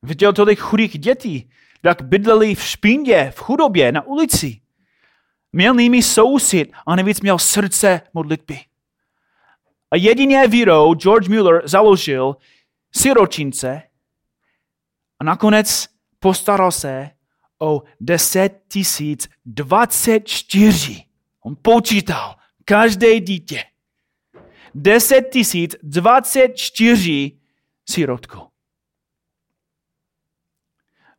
Viděl 0.02 0.32
tolik 0.32 0.58
chudých 0.58 0.98
dětí, 0.98 1.50
jak 1.82 2.02
bydleli 2.02 2.54
v 2.54 2.62
špindě, 2.62 3.32
v 3.34 3.40
chudobě, 3.40 3.92
na 3.92 4.02
ulici. 4.02 4.60
Měl 5.52 5.74
nimi 5.74 6.02
soucit 6.02 6.72
a 6.86 6.96
navíc 6.96 7.20
měl 7.20 7.38
srdce 7.38 8.00
modlitby. 8.14 8.60
A 9.90 9.96
jedině 9.96 10.48
vírou 10.48 10.94
George 10.94 11.28
Mueller 11.28 11.68
založil 11.68 12.36
siročince 12.92 13.82
a 15.20 15.24
nakonec 15.24 15.88
postaral 16.18 16.72
se 16.72 17.10
o 17.58 17.82
10 18.00 18.62
024. 19.44 21.04
On 21.40 21.56
počítal 21.62 22.34
každé 22.64 23.20
dítě. 23.20 23.64
10 24.74 25.24
024 25.82 27.40
sirotku. 27.88 28.54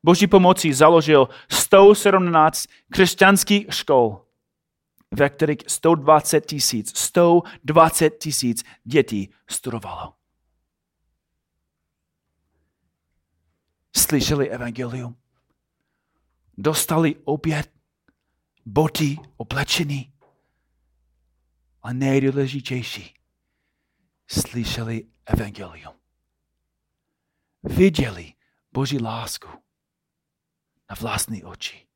boží 0.05 0.27
pomocí 0.27 0.73
založil 0.73 1.29
117 1.51 2.65
křesťanských 2.91 3.73
škol, 3.73 4.25
ve 5.11 5.29
kterých 5.29 5.57
120 5.67 6.45
tisíc, 6.45 6.97
120 6.97 8.09
tisíc 8.09 8.63
dětí 8.83 9.33
studovalo. 9.49 10.13
Slyšeli 13.97 14.49
evangelium. 14.49 15.15
Dostali 16.57 17.15
oběd, 17.23 17.71
boty, 18.65 19.17
oblečený. 19.37 20.14
A 21.85 21.93
nejdůležitější, 21.93 23.13
slyšeli 24.27 25.07
evangelium. 25.25 25.93
Viděli 27.63 28.33
Boží 28.71 28.99
lásku 28.99 29.47
na 30.89 30.95
vlastní 31.01 31.43
oči. 31.43 31.87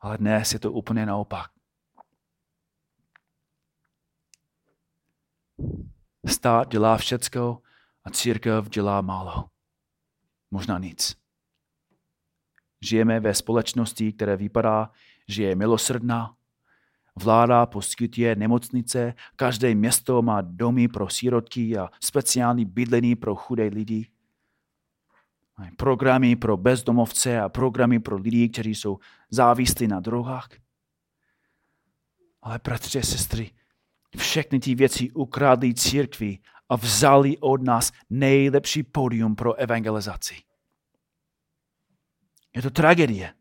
Ale 0.00 0.18
dnes 0.18 0.52
je 0.52 0.58
to 0.58 0.72
úplně 0.72 1.06
naopak. 1.06 1.50
Stát 6.26 6.68
dělá 6.68 6.96
všecko 6.96 7.62
a 8.04 8.10
církev 8.10 8.68
dělá 8.68 9.00
málo. 9.00 9.50
Možná 10.50 10.78
nic. 10.78 11.16
Žijeme 12.80 13.20
ve 13.20 13.34
společnosti, 13.34 14.12
které 14.12 14.36
vypadá, 14.36 14.90
že 15.28 15.42
je 15.42 15.56
milosrdná, 15.56 16.36
Vláda 17.16 17.66
poskytuje 17.66 18.36
nemocnice, 18.36 19.14
každé 19.36 19.74
město 19.74 20.22
má 20.22 20.40
domy 20.40 20.88
pro 20.88 21.08
sírotky 21.08 21.78
a 21.78 21.88
speciální 22.00 22.64
bydlení 22.64 23.16
pro 23.16 23.36
chudé 23.36 23.64
lidi. 23.64 24.06
Programy 25.76 26.36
pro 26.36 26.56
bezdomovce 26.56 27.40
a 27.40 27.48
programy 27.48 28.00
pro 28.00 28.16
lidi, 28.16 28.48
kteří 28.48 28.74
jsou 28.74 28.98
závislí 29.30 29.86
na 29.88 30.00
drogách. 30.00 30.48
Ale 32.42 32.60
bratři 32.64 32.98
a 32.98 33.02
sestry, 33.02 33.50
všechny 34.16 34.60
ty 34.60 34.74
věci 34.74 35.10
ukradly 35.10 35.74
církvi 35.74 36.38
a 36.68 36.76
vzali 36.76 37.38
od 37.38 37.62
nás 37.62 37.92
nejlepší 38.10 38.82
pódium 38.82 39.36
pro 39.36 39.54
evangelizaci. 39.54 40.34
Je 42.56 42.62
to 42.62 42.70
tragédie. 42.70 43.34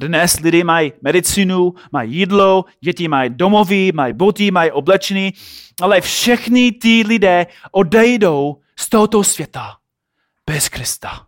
Dnes 0.00 0.40
lidi 0.40 0.64
mají 0.64 0.92
medicínu, 1.02 1.74
mají 1.92 2.14
jídlo, 2.16 2.64
děti 2.80 3.08
mají 3.08 3.30
domovy, 3.30 3.92
mají 3.92 4.12
boty, 4.14 4.50
mají 4.50 4.70
oblečení, 4.70 5.32
ale 5.82 6.00
všechny 6.00 6.72
ty 6.72 7.02
lidé 7.06 7.46
odejdou 7.70 8.62
z 8.78 8.88
tohoto 8.88 9.24
světa 9.24 9.78
bez 10.46 10.68
Krista. 10.68 11.26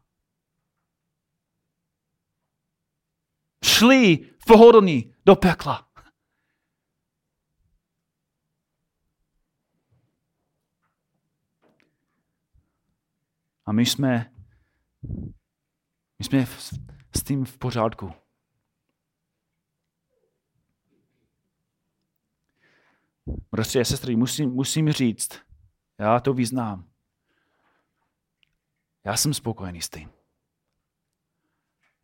Šli 3.64 4.16
v 4.39 4.45
pohodlní 4.47 5.14
do 5.27 5.37
pekla. 5.37 5.89
A 13.66 13.73
my 13.73 13.87
jsme, 13.87 14.33
my 16.18 16.25
jsme 16.25 16.47
s 17.16 17.23
tím 17.25 17.45
v 17.45 17.59
pořádku. 17.59 18.22
Bratři 23.27 23.81
a 23.81 23.85
sestry, 23.85 24.16
musím, 24.16 24.51
musím 24.51 24.93
říct, 24.93 25.41
já 25.99 26.20
to 26.20 26.35
vyznám. 26.35 26.89
Já 29.05 29.16
jsem 29.16 29.35
spokojený 29.35 29.83
s 29.83 29.89
tím. 29.89 30.11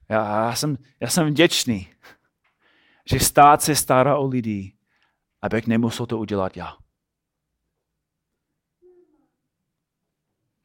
Já, 0.09 0.47
já, 0.47 0.55
jsem, 0.55 0.77
já 1.01 1.09
jsem 1.09 1.27
vděčný, 1.27 1.95
že 3.11 3.21
stát 3.21 3.63
se 3.63 3.77
stará 3.77 4.19
o 4.19 4.27
lidi, 4.27 4.77
abych 5.43 5.67
nemusel 5.67 6.07
to 6.07 6.19
udělat 6.19 6.57
já. 6.57 6.77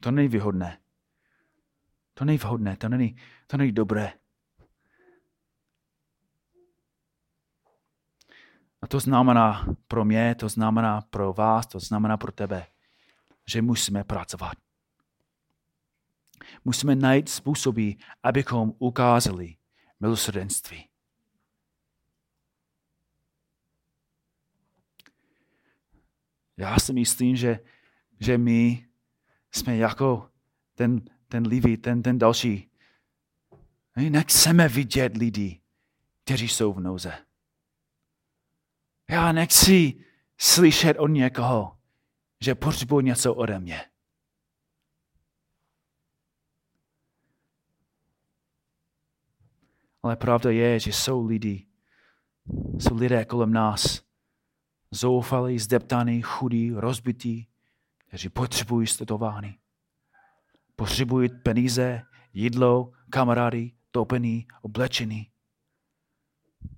To 0.00 0.10
není 0.10 0.28
výhodné. 0.28 0.80
To 2.14 2.24
není 2.24 2.38
vhodné, 2.38 2.76
to 2.76 2.88
není, 2.88 3.16
to 3.46 3.56
není 3.56 3.72
dobré. 3.72 4.12
A 8.84 8.86
to 8.86 9.00
znamená 9.00 9.66
pro 9.88 10.04
mě, 10.04 10.34
to 10.34 10.48
znamená 10.48 11.00
pro 11.00 11.32
vás, 11.32 11.66
to 11.66 11.80
znamená 11.80 12.16
pro 12.16 12.32
tebe, 12.32 12.66
že 13.46 13.62
musíme 13.62 14.04
pracovat. 14.04 14.52
Musíme 16.64 16.94
najít 16.94 17.28
způsoby, 17.28 17.90
abychom 18.22 18.72
ukázali 18.78 19.56
milosrdenství. 20.00 20.88
Já 26.56 26.78
si 26.78 26.92
myslím, 26.92 27.36
že, 27.36 27.60
že 28.20 28.38
my 28.38 28.88
jsme 29.52 29.76
jako 29.76 30.30
ten, 30.74 31.00
ten 31.28 31.46
livý, 31.46 31.76
ten, 31.76 32.02
ten 32.02 32.18
další. 32.18 32.70
My 33.96 34.10
nechceme 34.10 34.68
vidět 34.68 35.16
lidi, 35.16 35.60
kteří 36.24 36.48
jsou 36.48 36.72
v 36.72 36.80
nouze. 36.80 37.24
Já 39.10 39.32
nechci 39.32 40.04
slyšet 40.38 40.96
od 40.98 41.06
někoho, 41.06 41.78
že 42.40 42.54
potřebuje 42.54 43.02
něco 43.02 43.34
ode 43.34 43.58
mě. 43.58 43.80
Ale 50.02 50.16
pravda 50.16 50.50
je, 50.50 50.80
že 50.80 50.92
jsou 50.92 51.26
lidi, 51.26 51.66
jsou 52.78 52.96
lidé 52.96 53.24
kolem 53.24 53.52
nás, 53.52 54.02
zoufalí, 54.90 55.58
zdeptaní, 55.58 56.22
chudí, 56.22 56.70
rozbití, 56.70 57.48
kteří 58.08 58.28
potřebují 58.28 58.86
studování. 58.86 59.58
Potřebují 60.76 61.28
peníze, 61.28 62.02
jídlo, 62.32 62.92
kamarády, 63.10 63.72
topený, 63.90 64.46
oblečený. 64.62 65.33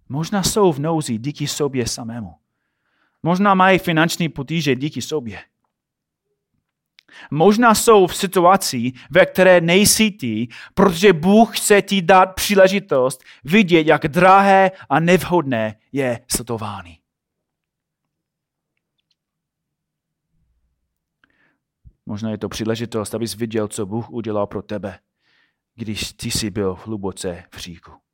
Možná 0.09 0.43
jsou 0.43 0.73
v 0.73 0.79
nouzi 0.79 1.19
díky 1.19 1.47
sobě 1.47 1.87
samému. 1.89 2.35
Možná 3.23 3.55
mají 3.55 3.79
finanční 3.79 4.29
potíže 4.29 4.75
díky 4.75 5.03
sobě. 5.03 5.43
Možná 7.31 7.75
jsou 7.75 8.07
v 8.07 8.17
situaci, 8.17 8.93
ve 9.11 9.27
které 9.27 9.61
nejsi 9.61 10.11
ty, 10.11 10.49
protože 10.75 11.13
Bůh 11.13 11.59
chce 11.59 11.83
ti 11.83 12.03
dát 12.03 12.27
příležitost 12.27 13.25
vidět, 13.45 13.87
jak 13.87 14.09
drahé 14.09 14.71
a 14.89 15.01
nevhodné 15.01 15.79
je 15.93 16.25
sledování. 16.29 16.99
Možná 22.07 22.31
je 22.31 22.39
to 22.39 22.49
příležitost, 22.49 23.15
abys 23.15 23.35
viděl, 23.35 23.69
co 23.69 23.87
Bůh 23.87 24.11
udělal 24.11 24.47
pro 24.47 24.63
tebe, 24.63 24.99
když 25.75 26.13
ty 26.13 26.31
jsi 26.31 26.51
byl 26.51 26.79
hluboce 26.85 27.45
v 27.55 27.59
říku. 27.59 28.06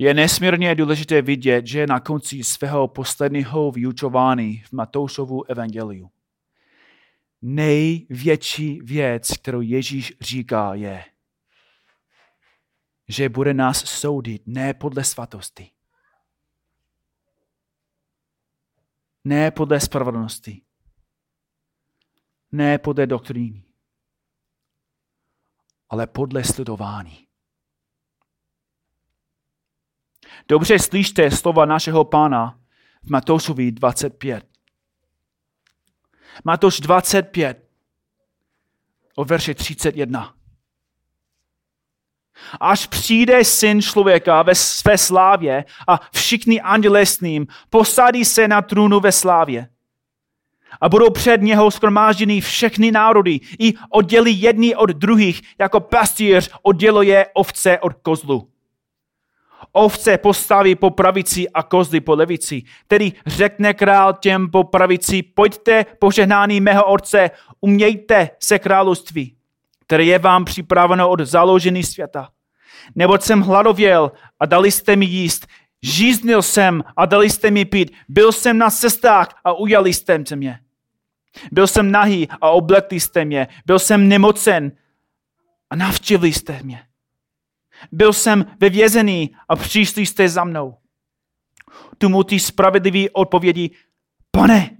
Je 0.00 0.14
nesmírně 0.14 0.74
důležité 0.74 1.22
vidět, 1.22 1.66
že 1.66 1.86
na 1.86 2.00
konci 2.00 2.44
svého 2.44 2.88
posledního 2.88 3.70
vyučování 3.70 4.62
v 4.62 4.72
Matoušovu 4.72 5.44
evangeliu. 5.50 6.10
Největší 7.42 8.80
věc, 8.80 9.30
kterou 9.30 9.60
Ježíš 9.60 10.12
říká, 10.20 10.74
je, 10.74 11.04
že 13.08 13.28
bude 13.28 13.54
nás 13.54 13.84
soudit 13.84 14.42
ne 14.46 14.74
podle 14.74 15.04
svatosti, 15.04 15.70
ne 19.24 19.50
podle 19.50 19.80
spravedlnosti, 19.80 20.62
ne 22.52 22.78
podle 22.78 23.06
doktríny, 23.06 23.64
ale 25.88 26.06
podle 26.06 26.44
sledování. 26.44 27.27
Dobře 30.48 30.78
slyšte 30.78 31.30
slova 31.30 31.64
našeho 31.64 32.04
pána 32.04 32.58
v 33.02 33.10
Matoušovi 33.10 33.72
25. 33.72 34.44
Matouš 36.44 36.80
25, 36.80 37.68
o 39.16 39.24
verši 39.24 39.54
31. 39.54 40.34
Až 42.60 42.86
přijde 42.86 43.44
syn 43.44 43.82
člověka 43.82 44.42
ve 44.42 44.54
své 44.54 44.98
slávě 44.98 45.64
a 45.88 46.00
všichni 46.12 46.60
andělé 46.60 47.06
s 47.06 47.20
ním, 47.20 47.46
posadí 47.70 48.24
se 48.24 48.48
na 48.48 48.62
trůnu 48.62 49.00
ve 49.00 49.12
slávě. 49.12 49.68
A 50.80 50.88
budou 50.88 51.10
před 51.10 51.42
něho 51.42 51.70
skromážděny 51.70 52.40
všechny 52.40 52.92
národy 52.92 53.40
i 53.58 53.74
oddělí 53.90 54.40
jedni 54.40 54.76
od 54.76 54.90
druhých, 54.90 55.42
jako 55.58 55.80
pastýř 55.80 56.50
odděluje 56.62 57.26
ovce 57.34 57.78
od 57.78 57.92
kozlu 57.92 58.50
Ovce 59.72 60.18
postaví 60.18 60.74
po 60.74 60.90
pravici 60.90 61.48
a 61.48 61.62
kozly 61.62 62.00
po 62.00 62.14
levici. 62.14 62.62
Tedy 62.86 63.12
řekne 63.26 63.74
král 63.74 64.12
těm 64.12 64.50
po 64.50 64.64
pravici, 64.64 65.22
pojďte 65.22 65.86
požehnání 65.98 66.60
mého 66.60 66.84
otce, 66.84 67.30
umějte 67.60 68.30
se 68.40 68.58
království, 68.58 69.36
které 69.86 70.04
je 70.04 70.18
vám 70.18 70.44
připraveno 70.44 71.10
od 71.10 71.20
založení 71.20 71.84
světa. 71.84 72.28
Neboť 72.94 73.22
jsem 73.22 73.40
hladověl 73.40 74.12
a 74.40 74.46
dali 74.46 74.70
jste 74.70 74.96
mi 74.96 75.06
jíst, 75.06 75.46
žíznil 75.82 76.42
jsem 76.42 76.84
a 76.96 77.06
dali 77.06 77.30
jste 77.30 77.50
mi 77.50 77.64
pít, 77.64 77.92
byl 78.08 78.32
jsem 78.32 78.58
na 78.58 78.70
cestách 78.70 79.28
a 79.44 79.52
ujali 79.52 79.94
jste 79.94 80.24
mě. 80.36 80.60
Byl 81.52 81.66
jsem 81.66 81.90
nahý 81.90 82.28
a 82.40 82.50
oblekli 82.50 83.00
jste 83.00 83.24
mě, 83.24 83.48
byl 83.66 83.78
jsem 83.78 84.08
nemocen 84.08 84.72
a 85.70 85.76
navštívili 85.76 86.32
jste 86.32 86.60
mě. 86.62 86.87
Byl 87.92 88.12
jsem 88.12 88.46
ve 88.60 88.70
vězení 88.70 89.36
a 89.48 89.56
přišli 89.56 90.06
jste 90.06 90.28
za 90.28 90.44
mnou. 90.44 90.76
Tomu 91.98 92.24
ty 92.24 92.40
spravedlivý 92.40 93.10
odpovědí, 93.10 93.70
pane, 94.30 94.76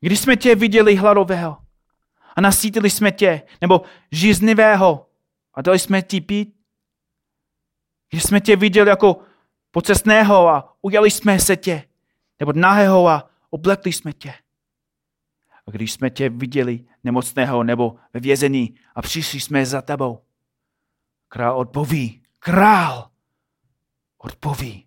když 0.00 0.20
jsme 0.20 0.36
tě 0.36 0.54
viděli 0.54 0.96
hladového 0.96 1.56
a 2.36 2.40
nasítili 2.40 2.90
jsme 2.90 3.12
tě, 3.12 3.42
nebo 3.60 3.82
žíznivého 4.12 5.06
a 5.54 5.62
dali 5.62 5.78
jsme 5.78 6.02
ti 6.02 6.20
pít, 6.20 6.54
když 8.10 8.22
jsme 8.22 8.40
tě 8.40 8.56
viděli 8.56 8.88
jako 8.88 9.16
pocestného 9.70 10.48
a 10.48 10.76
ujali 10.82 11.10
jsme 11.10 11.38
se 11.38 11.56
tě, 11.56 11.82
nebo 12.40 12.52
nahého 12.52 13.08
a 13.08 13.30
oblekli 13.50 13.92
jsme 13.92 14.12
tě. 14.12 14.34
A 15.66 15.70
když 15.70 15.92
jsme 15.92 16.10
tě 16.10 16.28
viděli 16.28 16.84
nemocného 17.04 17.64
nebo 17.64 17.96
ve 18.14 18.20
vězení 18.20 18.74
a 18.94 19.02
přišli 19.02 19.40
jsme 19.40 19.66
za 19.66 19.82
tebou, 19.82 20.22
král 21.32 21.58
odpoví, 21.58 22.22
král 22.38 23.08
odpoví. 24.18 24.86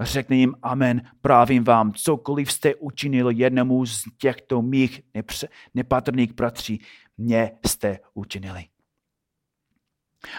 Řekne 0.00 0.36
jim 0.36 0.54
amen, 0.62 1.02
právím 1.20 1.64
vám, 1.64 1.92
cokoliv 1.92 2.52
jste 2.52 2.74
učinil 2.74 3.30
jednomu 3.30 3.86
z 3.86 4.04
těchto 4.18 4.62
mých 4.62 5.00
nepře- 5.14 5.48
nepatrných 5.74 6.32
bratří, 6.32 6.80
mě 7.18 7.52
jste 7.66 7.98
učinili. 8.14 8.64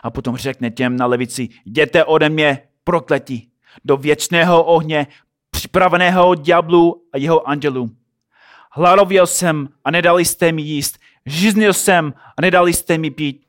A 0.03 0.11
potom 0.11 0.38
řekne 0.38 0.71
těm 0.71 0.97
na 0.97 1.05
levici, 1.05 1.49
jděte 1.65 2.05
ode 2.05 2.29
mě 2.29 2.67
prokletí 2.84 3.51
do 3.86 3.97
věčného 3.97 4.63
ohně, 4.63 5.07
připraveného 5.51 6.36
ďáblu 6.36 7.07
a 7.13 7.17
jeho 7.17 7.47
andělům. 7.47 7.97
Hladověl 8.71 9.27
jsem 9.27 9.69
a 9.84 9.91
nedali 9.91 10.25
jste 10.25 10.51
mi 10.51 10.61
jíst, 10.61 10.99
žiznil 11.25 11.73
jsem 11.73 12.13
a 12.38 12.41
nedali 12.41 12.73
jste 12.73 12.97
mi 12.97 13.11
pít. 13.11 13.43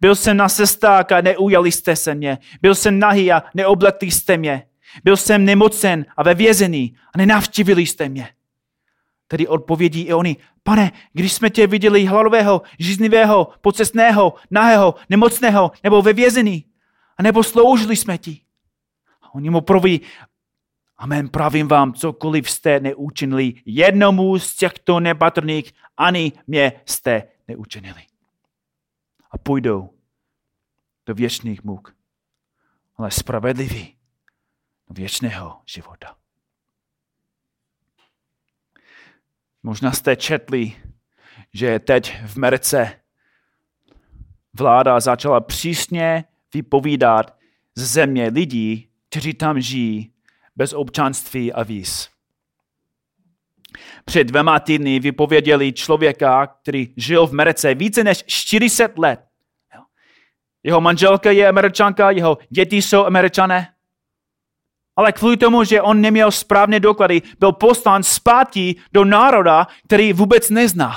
Byl 0.00 0.14
jsem 0.14 0.36
na 0.36 0.48
cestách 0.48 1.12
a 1.12 1.20
neujali 1.20 1.72
jste 1.72 1.96
se 1.96 2.14
mě. 2.14 2.38
Byl 2.62 2.74
jsem 2.74 2.98
nahý 2.98 3.32
a 3.32 3.42
neoblekli 3.54 4.10
jste 4.10 4.36
mě. 4.36 4.66
Byl 5.04 5.16
jsem 5.16 5.44
nemocen 5.44 6.06
a 6.16 6.22
ve 6.22 6.34
vězení 6.34 6.96
a 7.14 7.18
nenavštívili 7.18 7.86
jste 7.86 8.08
mě. 8.08 8.28
Tedy 9.28 9.46
odpovědí 9.46 10.00
i 10.00 10.12
oni, 10.12 10.36
pane, 10.62 10.92
když 11.12 11.32
jsme 11.32 11.50
tě 11.50 11.66
viděli 11.66 12.04
hladového, 12.04 12.62
žiznivého, 12.78 13.48
pocestného, 13.60 14.34
nahého, 14.50 14.94
nemocného 15.08 15.72
nebo 15.84 16.02
ve 16.02 16.12
vězení, 16.12 16.64
a 17.18 17.22
nebo 17.22 17.42
sloužili 17.42 17.96
jsme 17.96 18.18
ti. 18.18 18.40
A 19.22 19.34
oni 19.34 19.50
mu 19.50 19.60
proví, 19.60 20.00
amen, 20.96 21.28
pravím 21.28 21.68
vám, 21.68 21.92
cokoliv 21.92 22.50
jste 22.50 22.80
neučinili 22.80 23.54
jednomu 23.66 24.38
z 24.38 24.56
těchto 24.56 25.00
nepatrných, 25.00 25.72
ani 25.96 26.32
mě 26.46 26.72
jste 26.86 27.22
neučinili. 27.48 28.07
A 29.30 29.38
půjdou 29.38 29.98
do 31.06 31.14
věčných 31.14 31.64
muk, 31.64 31.96
ale 32.96 33.10
spravedliví 33.10 33.96
do 34.88 34.94
věčného 34.94 35.62
života. 35.66 36.16
Možná 39.62 39.92
jste 39.92 40.16
četli, 40.16 40.82
že 41.54 41.78
teď 41.78 42.22
v 42.26 42.36
Merce 42.36 43.00
vláda 44.52 45.00
začala 45.00 45.40
přísně 45.40 46.24
vypovídat 46.54 47.38
z 47.74 47.84
země 47.84 48.28
lidí, 48.28 48.90
kteří 49.08 49.34
tam 49.34 49.60
žijí 49.60 50.14
bez 50.56 50.72
občanství 50.72 51.52
a 51.52 51.62
víz. 51.62 52.17
Před 54.04 54.24
dvěma 54.24 54.60
týdny 54.60 55.00
vypověděli 55.00 55.72
člověka, 55.72 56.46
který 56.46 56.94
žil 56.96 57.26
v 57.26 57.32
Merce 57.32 57.74
více 57.74 58.04
než 58.04 58.24
40 58.26 58.98
let. 58.98 59.20
Jeho 60.62 60.80
manželka 60.80 61.30
je 61.30 61.48
američanka, 61.48 62.10
jeho 62.10 62.38
děti 62.48 62.82
jsou 62.82 63.04
američané. 63.04 63.74
Ale 64.96 65.12
kvůli 65.12 65.36
tomu, 65.36 65.64
že 65.64 65.82
on 65.82 66.00
neměl 66.00 66.30
správné 66.30 66.80
doklady, 66.80 67.22
byl 67.38 67.52
poslán 67.52 68.02
zpátky 68.02 68.76
do 68.92 69.04
národa, 69.04 69.66
který 69.84 70.12
vůbec 70.12 70.50
nezná. 70.50 70.92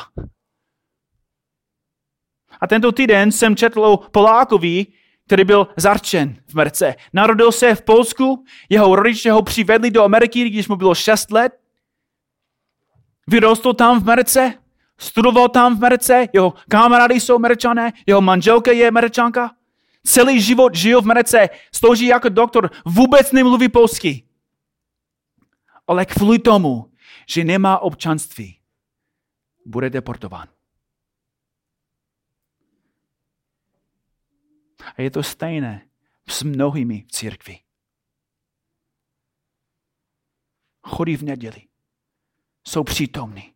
A 2.61 2.67
tento 2.67 2.91
týden 2.91 3.31
jsem 3.31 3.55
četl 3.55 3.85
o 3.85 3.97
Polákovi, 3.97 4.85
který 5.25 5.43
byl 5.43 5.67
zarčen 5.77 6.35
v 6.47 6.53
Merce. 6.53 6.95
Narodil 7.13 7.51
se 7.51 7.75
v 7.75 7.81
Polsku, 7.81 8.45
jeho 8.69 8.95
rodiče 8.95 9.31
ho 9.31 9.41
přivedli 9.41 9.91
do 9.91 10.03
Ameriky, 10.03 10.49
když 10.49 10.67
mu 10.67 10.75
bylo 10.75 10.95
6 10.95 11.31
let. 11.31 11.60
Vyrostl 13.27 13.73
tam 13.73 13.99
v 13.99 14.05
Merce, 14.05 14.53
studoval 14.97 15.49
tam 15.49 15.75
v 15.75 15.79
Merce, 15.79 16.27
jeho 16.33 16.53
kamarády 16.69 17.19
jsou 17.19 17.35
Američané, 17.35 17.93
jeho 18.05 18.21
manželka 18.21 18.71
je 18.71 18.87
Američanka. 18.87 19.55
Celý 20.03 20.41
život 20.41 20.75
žil 20.75 21.01
v 21.01 21.05
Merce, 21.05 21.49
slouží 21.73 22.05
jako 22.05 22.29
doktor, 22.29 22.69
vůbec 22.85 23.31
nemluví 23.31 23.69
polsky. 23.69 24.27
Ale 25.87 26.05
kvůli 26.05 26.39
tomu, 26.39 26.91
že 27.27 27.43
nemá 27.43 27.79
občanství, 27.79 28.59
bude 29.65 29.89
deportován. 29.89 30.47
A 34.95 35.01
je 35.01 35.11
to 35.11 35.23
stejné 35.23 35.87
s 36.27 36.43
mnohými 36.43 37.01
v 37.01 37.11
církvi. 37.11 37.59
Chodí 40.83 41.17
v 41.17 41.23
neděli. 41.23 41.70
Jsou 42.67 42.83
přítomní. 42.83 43.53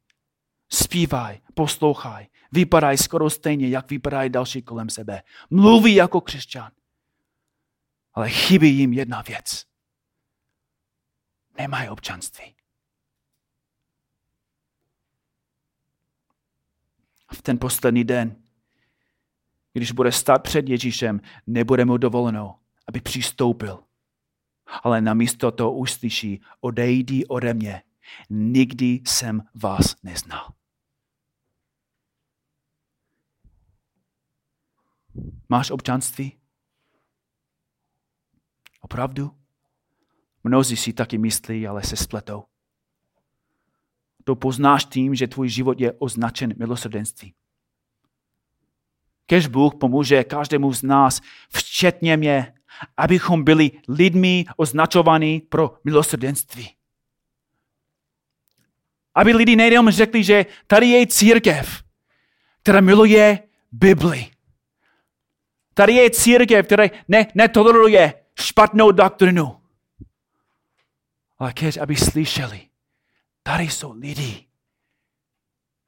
Zpívaj, 0.70 1.40
poslouchaj. 1.54 2.28
Vypadají 2.52 2.98
skoro 2.98 3.30
stejně, 3.30 3.70
jak 3.70 3.90
vypadají 3.90 4.30
další 4.30 4.62
kolem 4.62 4.90
sebe. 4.90 5.24
Mluví 5.50 5.96
jako 5.96 6.22
křesťan. 6.22 6.72
Ale 8.14 8.30
chybí 8.30 8.78
jim 8.78 8.94
jedna 8.94 9.22
věc. 9.22 9.66
Nemají 11.58 11.90
občanství. 11.90 12.56
V 17.34 17.42
ten 17.42 17.60
poslední 17.60 18.04
den 18.04 18.46
když 19.76 19.92
bude 19.92 20.12
stát 20.12 20.44
před 20.44 20.70
Ježíšem, 20.70 21.22
nebude 21.48 21.86
mu 21.86 21.98
dovoleno, 21.98 22.60
aby 22.88 23.02
přistoupil. 23.02 23.84
Ale 24.84 25.02
namísto 25.02 25.52
toho 25.52 25.74
uslyší, 25.74 26.42
odejdi 26.62 27.26
ode 27.26 27.54
mě, 27.54 27.82
nikdy 28.30 29.02
jsem 29.06 29.42
vás 29.56 29.96
neznal. 30.04 30.54
Máš 35.50 35.72
občanství? 35.72 36.38
Opravdu? 38.82 39.32
Mnozí 40.44 40.78
si 40.78 40.94
taky 40.94 41.18
myslí, 41.18 41.68
ale 41.68 41.84
se 41.84 41.96
spletou. 41.96 42.44
To 44.24 44.36
poznáš 44.36 44.86
tím, 44.86 45.16
že 45.16 45.28
tvůj 45.28 45.50
život 45.50 45.80
je 45.80 45.92
označen 45.92 46.54
milosrdenství. 46.58 47.34
Kež 49.26 49.48
Bůh 49.48 49.76
pomůže 49.76 50.24
každému 50.24 50.74
z 50.74 50.84
nás, 50.84 51.22
včetně 51.50 52.18
mě, 52.18 52.54
abychom 52.98 53.44
byli 53.44 53.72
lidmi 53.88 54.46
označovaní 54.58 55.40
pro 55.40 55.78
milosrdenství. 55.84 56.76
Aby 59.16 59.34
lidi 59.34 59.56
nejenom 59.56 59.92
řekli, 59.92 60.24
že 60.24 60.46
tady 60.68 60.88
je 60.88 61.08
církev, 61.08 61.84
která 62.62 62.82
miluje 62.82 63.40
Bibli. 63.72 64.32
Tady 65.74 65.94
je 65.94 66.12
církev, 66.12 66.66
která 66.66 66.84
ne, 67.08 67.28
netoleruje 67.36 68.14
špatnou 68.40 68.92
doktrinu. 68.92 69.62
Ale 71.38 71.54
kež, 71.54 71.78
aby 71.78 71.96
slyšeli, 71.96 72.70
tady 73.44 73.64
jsou 73.64 73.92
lidi, 73.92 74.48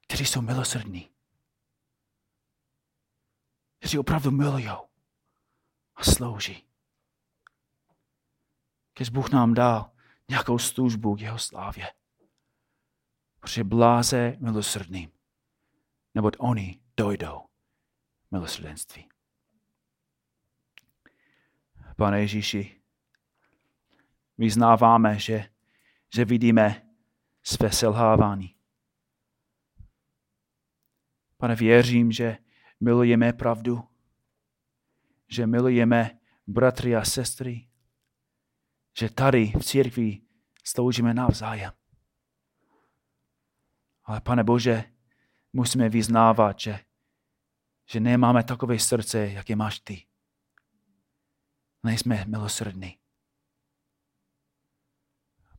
kteří 0.07 0.25
jsou 0.25 0.41
milosrdní 0.41 1.09
kteří 3.79 3.99
opravdu 3.99 4.31
milují 4.31 4.67
a 5.95 6.03
slouží. 6.03 6.63
Když 8.97 9.09
Bůh 9.09 9.31
nám 9.31 9.53
dal 9.53 9.91
nějakou 10.29 10.59
službu 10.59 11.15
k 11.15 11.21
jeho 11.21 11.39
slávě. 11.39 11.93
Protože 13.47 13.63
bláze 13.63 14.37
milosrdným, 14.39 15.11
neboť 16.15 16.33
oni 16.39 16.79
dojdou 16.97 17.41
milosrdenství. 18.31 19.09
Pane 21.97 22.21
Ježíši, 22.21 22.81
vyznáváme, 24.37 25.19
že, 25.19 25.49
že 26.15 26.25
vidíme 26.25 26.89
své 27.43 27.71
selhávání. 27.71 28.55
Pane, 31.37 31.55
věřím, 31.55 32.11
že 32.11 32.37
milujeme 32.79 33.33
pravdu, 33.33 33.83
že 35.27 35.47
milujeme 35.47 36.19
bratry 36.47 36.95
a 36.95 37.05
sestry, 37.05 37.67
že 38.97 39.09
tady 39.09 39.45
v 39.45 39.63
církvi 39.63 40.21
sloužíme 40.63 41.13
navzájem. 41.13 41.71
Ale 44.07 44.21
pane 44.21 44.43
Bože, 44.43 44.83
musíme 45.53 45.89
vyznávat, 45.89 46.59
že, 46.59 46.79
že 47.89 47.99
nemáme 47.99 48.43
takové 48.43 48.79
srdce, 48.79 49.31
jaké 49.31 49.55
máš 49.55 49.79
ty. 49.79 50.07
Nejsme 51.83 52.25
milosrdní. 52.25 52.99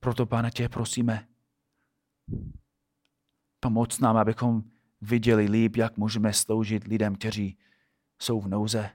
Proto, 0.01 0.27
pane, 0.27 0.51
tě 0.51 0.69
prosíme, 0.69 1.29
pomoc 3.61 3.99
nám, 3.99 4.17
abychom 4.17 4.63
viděli 5.01 5.45
líp, 5.45 5.77
jak 5.77 5.97
můžeme 5.97 6.33
sloužit 6.33 6.85
lidem, 6.85 7.15
kteří 7.15 7.59
jsou 8.19 8.41
v 8.41 8.49
nouze. 8.49 8.91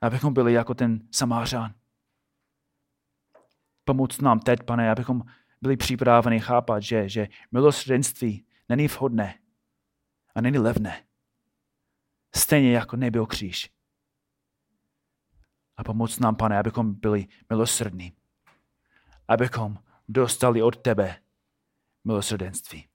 Abychom 0.00 0.34
byli 0.34 0.52
jako 0.52 0.74
ten 0.74 1.08
samářán. 1.12 1.74
Pomoc 3.84 4.20
nám 4.20 4.40
teď, 4.40 4.62
pane, 4.62 4.90
abychom 4.90 5.22
byli 5.62 5.76
připraveni 5.76 6.40
chápat, 6.40 6.82
že, 6.82 7.08
že 7.08 7.28
milosrdenství 7.52 8.46
není 8.68 8.86
vhodné 8.86 9.38
a 10.34 10.40
není 10.40 10.58
levné. 10.58 11.04
Stejně 12.34 12.72
jako 12.72 12.96
nebyl 12.96 13.26
kříž. 13.26 13.70
A 15.76 15.84
pomoc 15.84 16.18
nám, 16.18 16.36
pane, 16.36 16.58
abychom 16.58 16.94
byli 16.94 17.26
milosrdní. 17.50 18.12
Abychom 19.28 19.78
dostali 20.08 20.62
od 20.62 20.76
tebe 20.76 21.16
milosrdenství. 22.04 22.88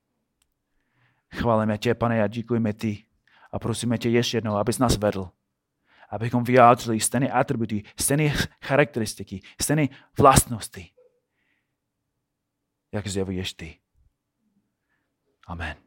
Chválíme 1.36 1.78
tě, 1.78 1.96
pane, 1.96 2.24
a 2.24 2.28
díkujeme 2.28 2.74
ty. 2.74 3.06
A 3.52 3.60
prosíme 3.60 3.98
tě 3.98 4.10
ještě 4.10 4.38
jednou, 4.38 4.56
abys 4.56 4.80
nás 4.80 4.98
vedl. 4.98 5.30
Abychom 6.10 6.44
vyjádřili 6.44 7.00
stejné 7.00 7.32
atributy, 7.32 7.84
stejné 8.00 8.34
charakteristiky, 8.62 9.42
stejné 9.62 9.88
vlastnosti, 10.18 10.95
jak 12.92 13.08
zjevuješ 13.08 13.54
ty. 13.54 13.80
Amen. 15.48 15.85